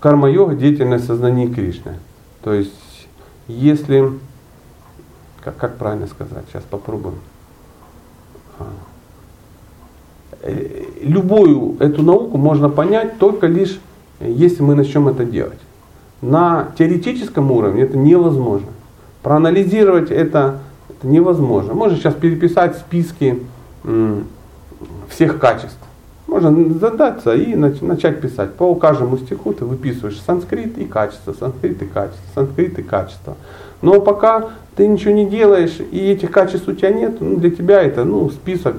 [0.00, 1.98] карма-йога, деятельность сознания Кришны.
[2.42, 3.08] То есть,
[3.46, 4.12] если,
[5.40, 7.18] как, как правильно сказать, сейчас попробуем.
[10.42, 13.78] Э, Любую эту науку можно понять только лишь,
[14.20, 15.58] если мы начнем это делать.
[16.20, 18.68] На теоретическом уровне это невозможно.
[19.22, 21.74] Проанализировать это, это невозможно.
[21.74, 23.42] Можно сейчас переписать списки
[25.08, 25.78] всех качеств.
[26.26, 28.54] Можно задаться и нач- начать писать.
[28.54, 33.36] По каждому стиху ты выписываешь санскрит и качество, санскрит и качество, санскрит и качество.
[33.80, 37.82] Но пока ты ничего не делаешь и этих качеств у тебя нет, ну, для тебя
[37.82, 38.76] это ну, список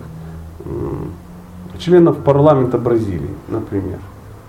[1.78, 4.00] членов парламента Бразилии, например.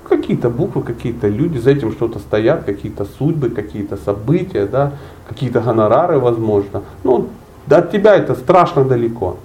[0.09, 4.92] Какие-то буквы, какие-то люди, за этим что-то стоят, какие-то судьбы, какие-то события, да,
[5.28, 6.82] какие-то гонорары, возможно.
[7.03, 7.26] Ну,
[7.68, 9.36] от тебя это страшно далеко.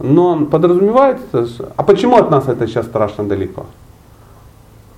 [0.00, 3.64] Но подразумевается, а почему от нас это сейчас страшно далеко?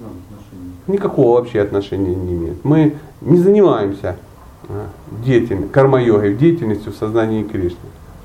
[0.01, 0.73] Отношения.
[0.89, 2.65] Никакого вообще отношения не имеет.
[2.65, 4.17] Мы не занимаемся
[5.25, 7.79] деятельностью, карма-йогой, деятельностью в сознании Кришны.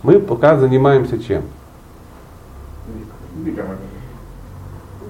[0.04, 1.44] Мы пока занимаемся чем?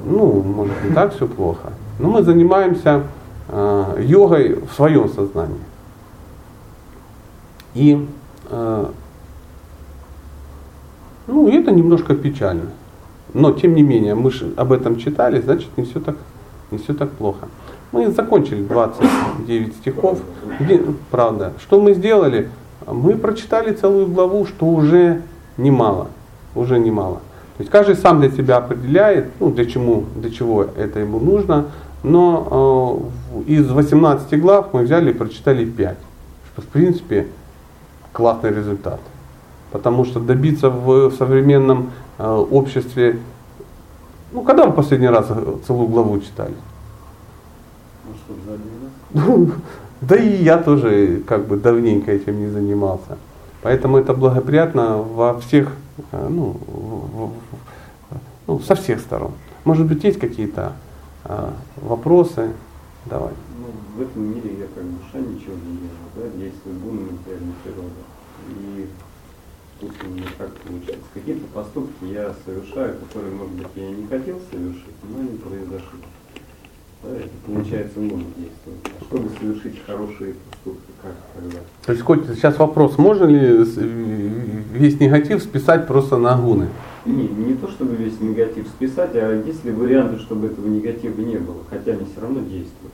[0.06, 1.74] Ну, может не так все плохо.
[2.00, 3.04] Но мы занимаемся
[3.50, 5.60] а, йогой в своем сознании.
[7.74, 8.08] И
[8.50, 8.92] а,
[11.28, 12.72] ну, это немножко печально.
[13.34, 16.16] Но тем не менее, мы же об этом читали, значит не все так,
[16.72, 17.48] не все так плохо.
[17.92, 20.20] Мы закончили 29 стихов.
[21.12, 21.54] Правда.
[21.62, 22.50] Что мы сделали?
[22.88, 25.22] Мы прочитали целую главу, что уже
[25.58, 26.08] немало.
[26.56, 27.16] Уже немало.
[27.58, 31.66] То есть каждый сам для себя определяет, ну, для, чему, для чего это ему нужно.
[32.04, 35.98] Но э, в- из 18 глав мы взяли и прочитали 5.
[36.54, 37.28] Что в принципе
[38.14, 39.00] классный результат.
[39.72, 43.20] Потому что добиться в современном э, обществе,
[44.32, 45.28] ну когда вы последний раз
[45.68, 46.54] целую главу читали?
[49.14, 49.51] Ну?
[50.01, 53.18] Да и я тоже как бы давненько этим не занимался.
[53.62, 55.74] Поэтому это благоприятно во всех,
[56.14, 56.55] э, ну,
[58.47, 59.34] ну, со всех сторон.
[59.65, 60.73] Может быть, есть какие-то
[61.26, 61.49] э,
[61.81, 62.52] вопросы?
[63.06, 63.34] Давай.
[63.60, 63.68] Ну,
[63.98, 68.02] в этом мире я как душа ничего не вижу, да, действует гуны материальной природы.
[68.48, 68.88] И
[69.81, 74.07] тут у меня как получается, какие-то поступки я совершаю, которые, может быть, я и не
[74.07, 75.99] хотел совершить, но они произошли.
[77.46, 78.80] Получается можно действовать.
[79.00, 81.58] А чтобы совершить хорошие поступки, как тогда?
[81.86, 86.68] То есть, Котя, сейчас вопрос, можно ли с- весь негатив списать просто на гуны?
[87.06, 91.38] Не, не то чтобы весь негатив списать, а есть ли варианты, чтобы этого негатива не
[91.38, 92.94] было, хотя они все равно действуют.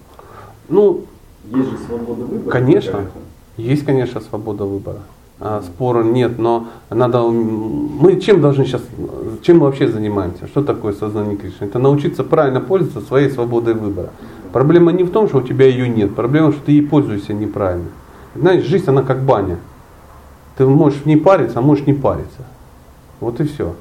[0.69, 1.05] Ну,
[1.51, 2.51] Есть же свобода выбора.
[2.51, 3.05] Конечно.
[3.57, 4.99] Есть, конечно, свобода выбора.
[5.39, 7.21] А, спора нет, но надо.
[7.23, 8.81] Мы чем должны сейчас,
[9.41, 10.47] чем мы вообще занимаемся?
[10.47, 11.65] Что такое сознание Кришны?
[11.65, 14.11] Это научиться правильно пользоваться своей свободой выбора.
[14.53, 17.89] Проблема не в том, что у тебя ее нет, проблема, что ты ей пользуешься неправильно.
[18.35, 19.57] Знаешь, жизнь она как баня.
[20.57, 22.45] Ты можешь в ней париться, а можешь не париться.
[23.19, 23.75] Вот и все.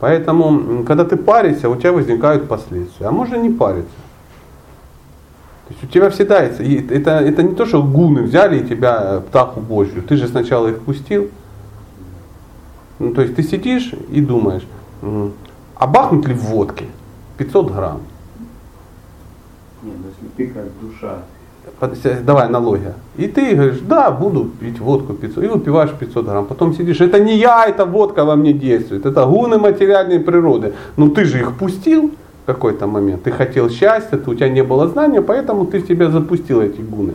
[0.00, 3.06] Поэтому, когда ты паришься, у тебя возникают последствия.
[3.06, 3.90] А можно не париться.
[5.66, 9.22] То есть у тебя всегда это, это, это не то, что гуны взяли и тебя
[9.26, 10.02] птаху божью.
[10.02, 11.30] Ты же сначала их пустил.
[12.98, 14.66] Ну, то есть ты сидишь и думаешь,
[15.74, 16.86] а бахнуть ли в водке
[17.38, 18.02] 500 грамм?
[19.82, 21.18] Нет, ну если ты как душа,
[22.24, 22.94] Давай аналогия.
[23.16, 25.44] И ты говоришь, да, буду пить водку 500.
[25.44, 26.46] И выпиваешь 500 грамм.
[26.46, 29.06] Потом сидишь, это не я, это водка во мне действует.
[29.06, 30.74] Это гуны материальной природы.
[30.96, 32.12] Ну ты же их пустил.
[32.46, 33.22] Какой-то момент.
[33.22, 37.14] Ты хотел счастья, у тебя не было знания, поэтому ты в себя запустил эти гуны.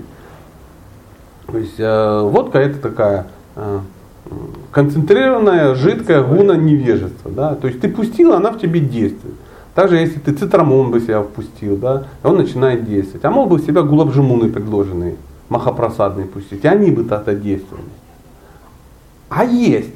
[1.47, 3.79] То есть э, водка это такая э,
[4.71, 7.31] концентрированная, жидкая гуна невежества.
[7.31, 7.55] Да?
[7.55, 9.35] То есть ты пустил, она в тебе действует.
[9.75, 13.23] Также если ты цитрамон бы себя впустил, да, он начинает действовать.
[13.23, 15.15] А мог бы в себя гулабжимуны предложенные,
[15.47, 17.85] махапросадные пустить, они бы тогда действовали.
[19.29, 19.93] А есть.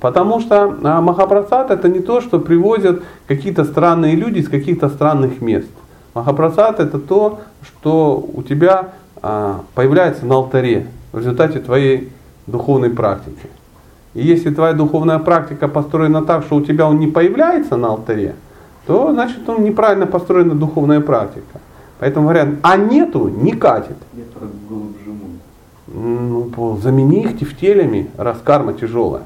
[0.00, 5.40] Потому что а, Махапрасад это не то, что привозят какие-то странные люди из каких-то странных
[5.40, 5.68] мест.
[6.14, 8.90] Махапрасад это то, что у тебя
[9.22, 12.10] а, появляется на алтаре в результате твоей
[12.46, 13.48] духовной практики.
[14.14, 18.34] И если твоя духовная практика построена так, что у тебя он не появляется на алтаре,
[18.86, 21.60] то значит он неправильно построена духовная практика.
[21.98, 23.96] Поэтому говорят, а нету, не катит.
[24.14, 24.24] Я.
[25.94, 29.24] Ну, замени их тефтелями, раз карма тяжелая.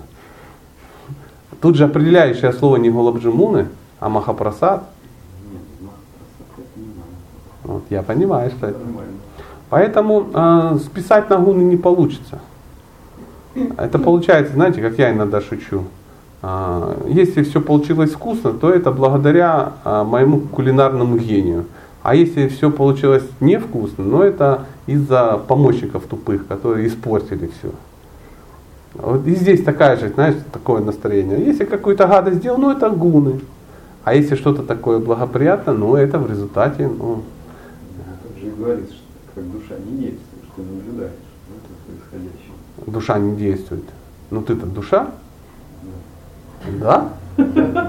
[1.61, 3.69] Тут же определяющее слово не голубжимуны,
[4.01, 4.85] а махапрасад.
[7.65, 8.79] Вот, я понимаю, что это.
[9.69, 12.39] Поэтому э, списать на гуны не получится.
[13.77, 15.85] Это получается, знаете, как я иногда шучу.
[16.43, 21.65] А, если все получилось вкусно, то это благодаря а, моему кулинарному гению.
[22.03, 27.73] А если все получилось невкусно, но это из-за помощников тупых, которые испортили все.
[28.99, 31.45] Вот и здесь такая же, знаешь, такое настроение.
[31.45, 33.41] Если какую-то гадость сделал, ну это гуны.
[34.05, 37.23] А если что-то такое благоприятное, ну это в результате, ну,
[38.23, 39.03] Тут же говорится, что
[39.35, 41.13] как душа не действует, что наблюдаешь
[41.49, 42.93] да, за происходящим.
[42.93, 43.85] душа не действует.
[44.31, 45.09] Ну ты-то душа?
[46.81, 47.09] Да?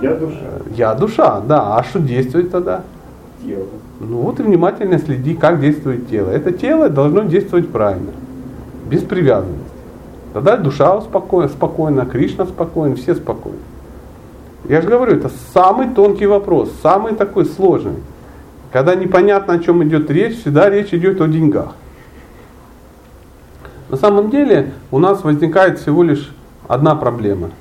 [0.02, 0.40] Я душа,
[0.76, 1.78] Я душа, да.
[1.78, 2.84] А что действует тогда?
[3.44, 3.66] тело.
[4.00, 6.30] Ну вот и внимательно следи, как действует тело.
[6.30, 8.12] Это тело должно действовать правильно,
[8.90, 9.67] без привязанности.
[10.34, 13.60] Тогда душа успокоена, спокойна, Кришна спокоен, все спокойны.
[14.68, 17.96] Я же говорю, это самый тонкий вопрос, самый такой сложный.
[18.72, 21.74] Когда непонятно, о чем идет речь, всегда речь идет о деньгах.
[23.90, 26.34] На самом деле у нас возникает всего лишь
[26.68, 27.52] одна проблема.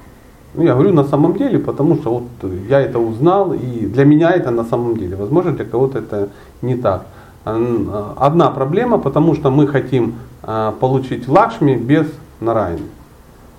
[0.54, 4.30] Ну, я говорю на самом деле, потому что вот я это узнал, и для меня
[4.30, 5.14] это на самом деле.
[5.14, 6.30] Возможно, для кого-то это
[6.62, 7.06] не так.
[7.44, 12.06] А, Одна проблема, потому что мы хотим а, получить лакшми без
[12.40, 12.88] нараяны.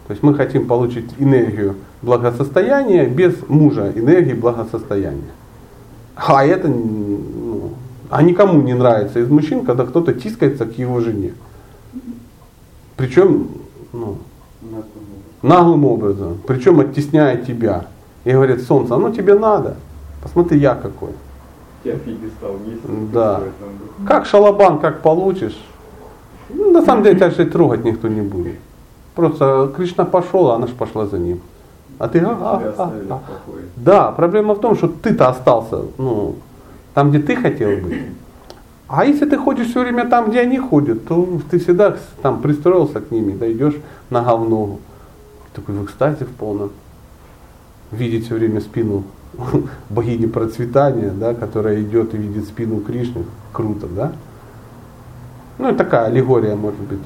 [0.07, 5.31] То есть мы хотим получить энергию благосостояния без мужа, энергии благосостояния.
[6.15, 7.73] А это ну,
[8.09, 11.33] а никому не нравится из мужчин, когда кто-то тискается к его жене.
[12.95, 13.49] Причем
[13.91, 14.17] ну,
[15.41, 17.85] Наглым образом, причем оттесняя тебя.
[18.25, 19.75] И говорит, солнце, оно тебе надо.
[20.21, 21.11] Посмотри, я какой.
[21.83, 23.11] Тебя пьедестал есть?
[23.13, 23.41] Да.
[24.07, 25.57] Как шалобан, как получишь.
[26.49, 28.55] Ну, на самом деле, тебя же трогать никто не будет.
[29.17, 31.41] Просто Кришна пошел, а она же пошла за ним.
[31.97, 33.21] А ты, а, а, а, а.
[33.75, 36.35] Да, проблема в том, что ты-то остался, ну,
[36.93, 38.03] там, где ты хотел быть.
[38.87, 43.01] А если ты ходишь все время там, где они ходят, то ты всегда там пристроился
[43.01, 43.73] к ними, да идешь
[44.11, 44.81] нога в ногу.
[45.55, 46.69] Такой в экстазе в полном.
[47.89, 49.03] Видеть все время спину
[49.89, 53.25] богини процветания, да, которая идет и видит спину Кришны.
[53.51, 54.11] Круто, да?
[55.57, 56.99] Ну, и такая аллегория, может быть,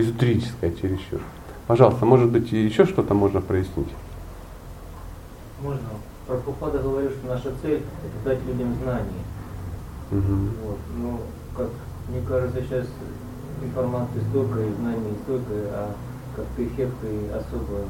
[0.00, 1.20] эзотерическая чересчур.
[1.66, 3.88] Пожалуйста, может быть, еще что-то можно прояснить?
[5.62, 5.88] Можно.
[6.26, 9.24] Прабхупада говорил, что наша цель– это дать людям знания.
[10.10, 10.50] Мгм.
[10.64, 10.78] Вот.
[10.96, 11.20] Но,
[11.56, 11.68] как
[12.08, 12.86] мне кажется, сейчас
[13.62, 15.94] информации столько и знаний столько, а
[16.34, 17.84] как-то эффекта и особо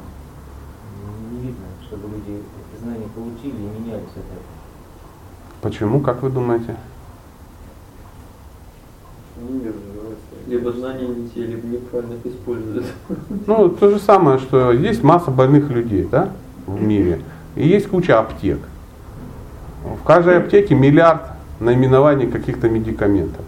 [1.31, 4.61] не видно, чтобы люди эти знания получили и менялись от этого.
[5.61, 6.75] Почему, как вы думаете?
[9.49, 10.21] Не развивается.
[10.47, 12.85] Либо знания не те, либо неправильно их используют.
[13.47, 16.29] Ну, то же самое, что есть масса больных людей да,
[16.67, 17.21] в мире,
[17.55, 18.59] и есть куча аптек.
[19.83, 21.21] В каждой аптеке миллиард
[21.59, 23.43] наименований каких-то медикаментов.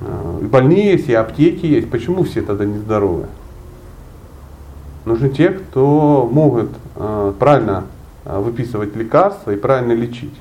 [0.00, 1.90] А, И больные есть, и аптеки есть.
[1.90, 3.26] Почему все тогда нездоровы?
[5.04, 7.84] Нужны те, кто могут а, правильно
[8.24, 10.34] а, выписывать лекарства и правильно лечить.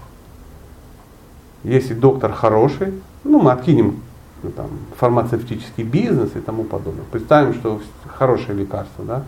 [1.63, 2.93] Если доктор хороший,
[3.23, 4.01] ну мы откинем
[4.43, 4.67] ну, там,
[4.97, 7.03] фармацевтический бизнес и тому подобное.
[7.11, 9.23] Представим, что хорошее лекарство, да.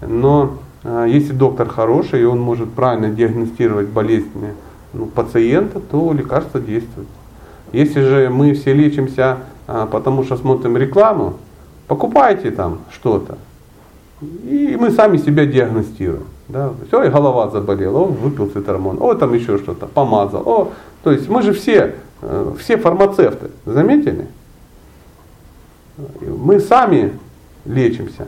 [0.00, 4.54] Но э, если доктор хороший, и он может правильно диагностировать болезни
[4.92, 7.08] ну, пациента, то лекарство действует.
[7.72, 11.34] Если же мы все лечимся, а, потому что смотрим рекламу,
[11.88, 13.36] покупайте там что-то.
[14.20, 16.24] И мы сами себя диагностируем.
[16.48, 16.72] Да?
[16.86, 20.42] Все, и голова заболела, о, выпил цитрамон, о, там еще что-то, помазал.
[20.46, 20.72] О,
[21.02, 24.28] то есть мы же все, э, все фармацевты, заметили?
[25.96, 27.12] Мы сами
[27.64, 28.26] лечимся.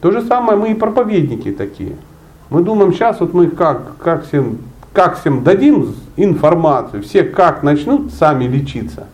[0.00, 1.96] То же самое мы и проповедники такие.
[2.50, 4.58] Мы думаем, сейчас вот мы как, как, всем,
[4.92, 9.06] как всем дадим информацию, все как начнут сами лечиться.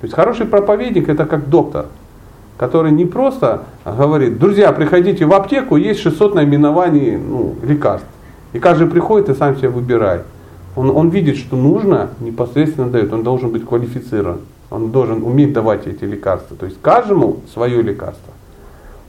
[0.00, 1.86] То есть хороший проповедник это как доктор,
[2.56, 8.06] который не просто говорит, друзья, приходите в аптеку, есть 600 наименований ну, лекарств.
[8.52, 10.22] И каждый приходит и сам себе выбирает.
[10.76, 14.40] Он, он видит, что нужно, непосредственно дает, он должен быть квалифицирован.
[14.70, 16.56] Он должен уметь давать эти лекарства.
[16.56, 18.32] То есть каждому свое лекарство.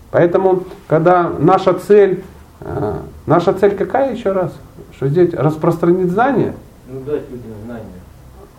[0.10, 2.24] Поэтому, когда наша цель,
[2.62, 4.54] э, наша цель какая еще раз?
[4.96, 6.54] Что здесь распространить знания?
[6.92, 7.86] Ну, дать людям знания.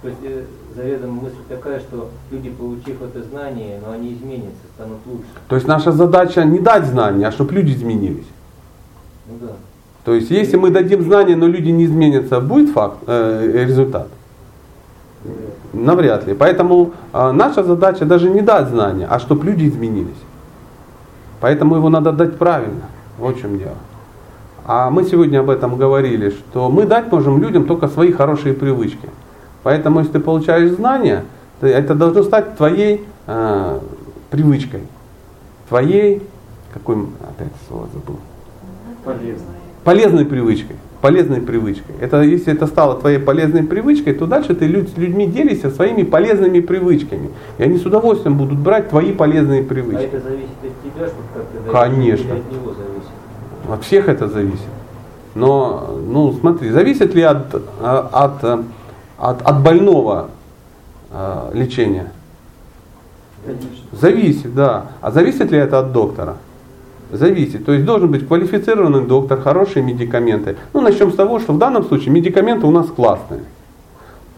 [0.00, 4.98] То есть э, заведомо мысль такая, что люди, получив это знание, но они изменятся, станут
[5.06, 5.26] лучше.
[5.48, 8.26] То есть наша задача не дать знания, а чтобы люди изменились.
[9.28, 9.52] Ну да.
[10.04, 14.08] То есть если мы дадим знания, но люди не изменятся, будет факт, э, результат?
[15.72, 16.34] Навряд ли.
[16.34, 20.22] Поэтому э, наша задача даже не дать знания, а чтобы люди изменились.
[21.40, 22.82] Поэтому его надо дать правильно.
[23.18, 23.76] Вот в чем дело.
[24.64, 29.08] А мы сегодня об этом говорили, что мы дать можем людям только свои хорошие привычки.
[29.62, 31.24] Поэтому если ты получаешь знания,
[31.60, 33.78] то это должно стать твоей э,
[34.30, 34.82] привычкой.
[35.68, 36.22] Твоей,
[36.74, 38.18] какой опять слово забыл?
[39.04, 39.46] Полезно.
[39.84, 40.76] Полезной привычкой.
[41.02, 41.96] Полезной привычкой.
[42.00, 46.04] Это, если это стало твоей полезной привычкой, то дальше ты люд, с людьми делишься своими
[46.04, 47.30] полезными привычками.
[47.58, 50.04] И они с удовольствием будут брать твои полезные А привычки.
[50.04, 52.34] это зависит от тебя, чтобы как-то дать, Конечно.
[52.34, 53.68] от него зависит?
[53.68, 54.60] От всех это зависит.
[55.34, 58.62] Но, ну, смотри, зависит ли от, а, от, э,
[59.18, 60.28] от, от больного
[61.10, 62.12] э, лечения?
[63.44, 63.68] Конечно.
[63.90, 64.86] Зависит, да.
[65.00, 66.36] А зависит ли это от доктора?
[67.12, 67.66] Зависит.
[67.66, 70.56] То есть должен быть квалифицированный доктор, хорошие медикаменты.
[70.72, 73.42] Ну, начнем с того, что в данном случае медикаменты у нас классные.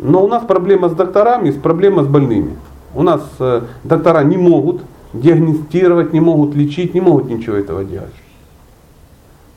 [0.01, 2.57] Но у нас проблема с докторами, с проблема с больными.
[2.93, 4.83] У нас э, доктора не могут
[5.13, 8.13] диагностировать, не могут лечить, не могут ничего этого делать.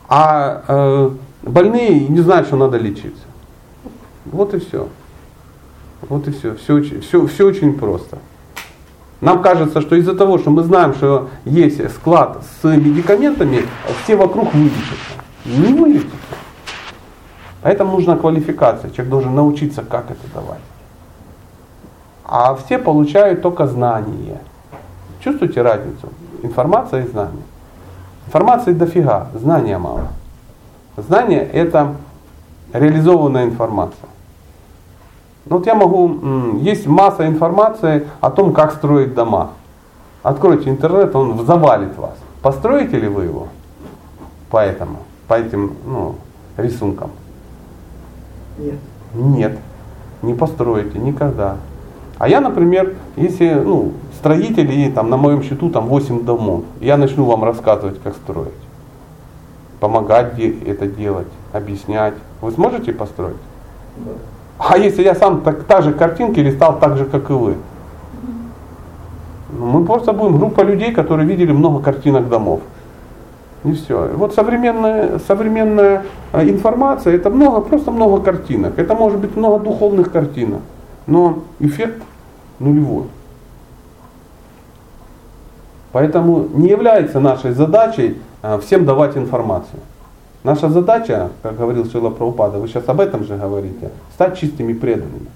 [0.07, 1.09] А э,
[1.41, 3.25] больные не знают, что надо лечиться.
[4.25, 4.87] Вот и все.
[6.07, 6.53] Вот и все.
[6.53, 8.19] Все, все, все очень просто.
[9.19, 13.65] Нам кажется, что из-за того, что мы знаем, что есть склад с медикаментами,
[14.03, 15.13] все вокруг вылечатся.
[15.45, 16.15] Не вылечатся.
[17.63, 18.91] Поэтому нужна квалификация.
[18.91, 20.61] Человек должен научиться, как это давать.
[22.23, 24.39] А все получают только знания.
[25.19, 26.09] Чувствуете разницу?
[26.43, 27.43] Информация и знание.
[28.27, 30.09] Информации дофига, знания мало.
[30.97, 31.95] Знание это
[32.73, 34.09] реализованная информация.
[35.49, 39.51] Ну вот я могу, есть масса информации о том, как строить дома.
[40.23, 42.15] Откройте интернет, он завалит вас.
[42.41, 43.47] Построите ли вы его?
[44.49, 46.15] Поэтому, по этим ну,
[46.57, 47.11] рисункам?
[48.57, 48.75] Нет.
[49.13, 49.57] Нет,
[50.21, 51.57] не построите никогда.
[52.17, 57.25] А я, например, если ну, строители, там на моем счету там 8 домов, я начну
[57.25, 58.49] вам рассказывать, как строить.
[59.79, 62.15] Помогать это делать, объяснять.
[62.41, 63.37] Вы сможете построить?
[64.57, 67.55] А если я сам так, та же картинки листал так же, как и вы?
[69.51, 72.61] Мы просто будем группа людей, которые видели много картинок домов.
[73.63, 74.09] И все.
[74.15, 78.77] Вот современная, современная э, информация, это много, просто много картинок.
[78.77, 80.61] Это может быть много духовных картинок.
[81.07, 82.01] Но эффект
[82.59, 83.05] нулевой.
[85.91, 89.79] Поэтому не является нашей задачей э, всем давать информацию.
[90.47, 95.27] Наша задача, как говорил Шила Прабхупада, вы сейчас об этом же говорите, стать чистыми преданными.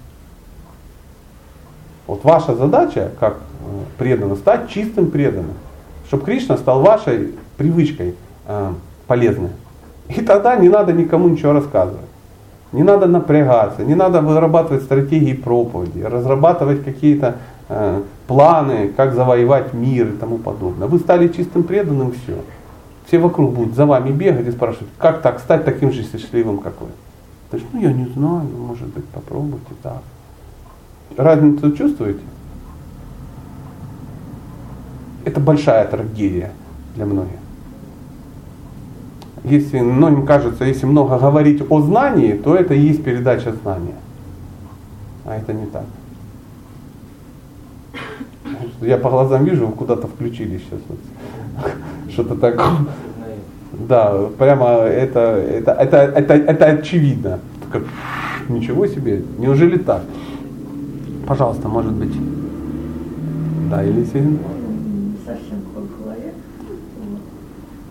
[2.06, 3.38] Вот ваша задача, как э,
[3.98, 5.56] преданно, стать чистым преданным.
[6.08, 8.14] Чтобы Кришна стал вашей привычкой
[8.46, 8.72] э,
[9.06, 9.50] полезной.
[10.08, 12.08] И тогда не надо никому ничего рассказывать.
[12.72, 17.36] Не надо напрягаться, не надо вырабатывать стратегии проповеди, разрабатывать какие-то
[17.68, 20.88] э, планы, как завоевать мир и тому подобное.
[20.88, 22.38] Вы стали чистым преданным, все.
[23.06, 26.80] Все вокруг будут за вами бегать и спрашивать, как так стать таким же счастливым, как
[26.80, 26.88] вы.
[27.50, 30.02] Ты ж, ну я не знаю, может быть, попробуйте так.
[31.16, 32.20] Разницу чувствуете?
[35.24, 36.52] Это большая трагедия
[36.94, 37.38] для многих.
[39.44, 43.96] Если многим кажется, если много говорить о знании, то это и есть передача знания.
[45.24, 45.84] А это не так.
[48.80, 50.80] Я по глазам вижу, вы куда-то включили сейчас.
[52.12, 52.66] Что-то такое.
[53.88, 57.40] Да, прямо это, это, это, это, это очевидно.
[57.70, 57.82] Как,
[58.48, 60.02] ничего себе, неужели так?
[61.26, 62.12] Пожалуйста, может быть.
[63.70, 66.16] Да, не совсем такой.
[67.00, 67.20] Вот.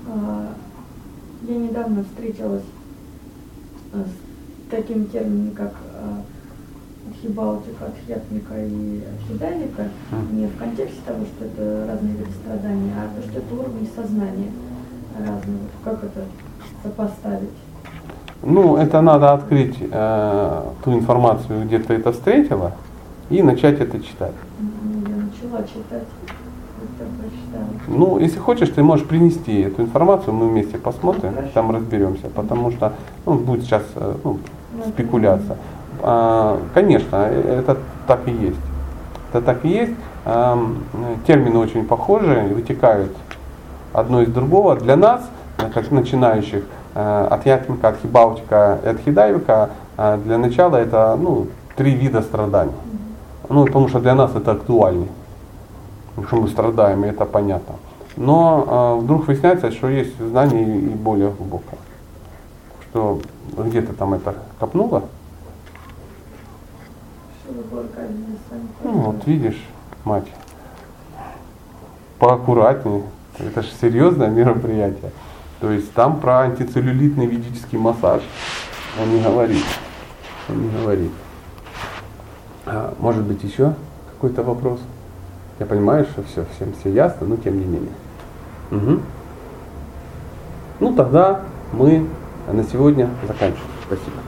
[0.10, 0.49] А,
[1.48, 2.64] Я недавно встретилась
[3.93, 5.73] а, с таким термином, как
[7.22, 10.38] а, Архибалтика, Архиятмика и Архидайлика, Мгм.
[10.39, 14.52] не в контексте того, что это разные виды страдания, а то, что это уровни сознания
[15.18, 15.57] разные.
[15.61, 16.22] Вот Как это
[16.84, 17.49] сопоставить?
[18.43, 22.72] Ну, это надо открыть э, ту информацию, где ты это встретила,
[23.30, 24.34] и начать это читать.
[24.60, 26.07] М, Я начала читать,
[26.80, 27.68] быстро прочитала.
[27.88, 32.93] Ну, если хочешь, ты можешь принести эту информацию, мы вместе посмотрим, там разберемся, потому что
[33.27, 34.39] ну, будет сейчас э, ну,
[34.73, 35.57] Ну, спекуляция.
[36.03, 38.59] А, конечно, э, это так и есть.
[39.31, 39.93] Это так и есть.
[40.25, 40.83] Ам,
[41.25, 43.11] термины очень похожи, вытекают
[43.93, 44.75] одно из другого.
[44.75, 45.21] Для нас,
[45.57, 46.63] э, как начинающих,
[46.95, 52.73] э, атьятмика, атхибаутика и атхидайвика, э, для начала это ну, три вида страданий.
[53.49, 55.07] Ну, потому что для нас это актуально.
[56.09, 57.75] Потому что мы страдаем, и это понятно.
[58.17, 61.79] Но вдруг выясняется, что есть знание и более глубокое.
[62.89, 63.19] Что
[63.57, 65.21] где-то там это копнуло, Что такое кальмия сами
[68.83, 69.61] ну вот видишь,
[70.03, 70.27] мать,
[72.19, 73.03] поаккуратнее.
[73.39, 75.11] Это же серьезное мероприятие.
[75.59, 78.21] То есть там про антицеллюлитный ведический массаж
[79.01, 79.63] он не говорит.
[80.49, 81.11] Он не говорит.
[82.65, 83.73] А, может быть еще
[84.11, 84.79] какой-то вопрос?
[85.59, 87.93] Я понимаю, что все, всем все ясно, но тем не менее.
[88.71, 89.01] Мгм.
[90.79, 91.41] Ну тогда
[91.71, 92.07] мы
[92.51, 93.69] на сегодня заканчиваем.
[93.85, 94.20] Спасибо.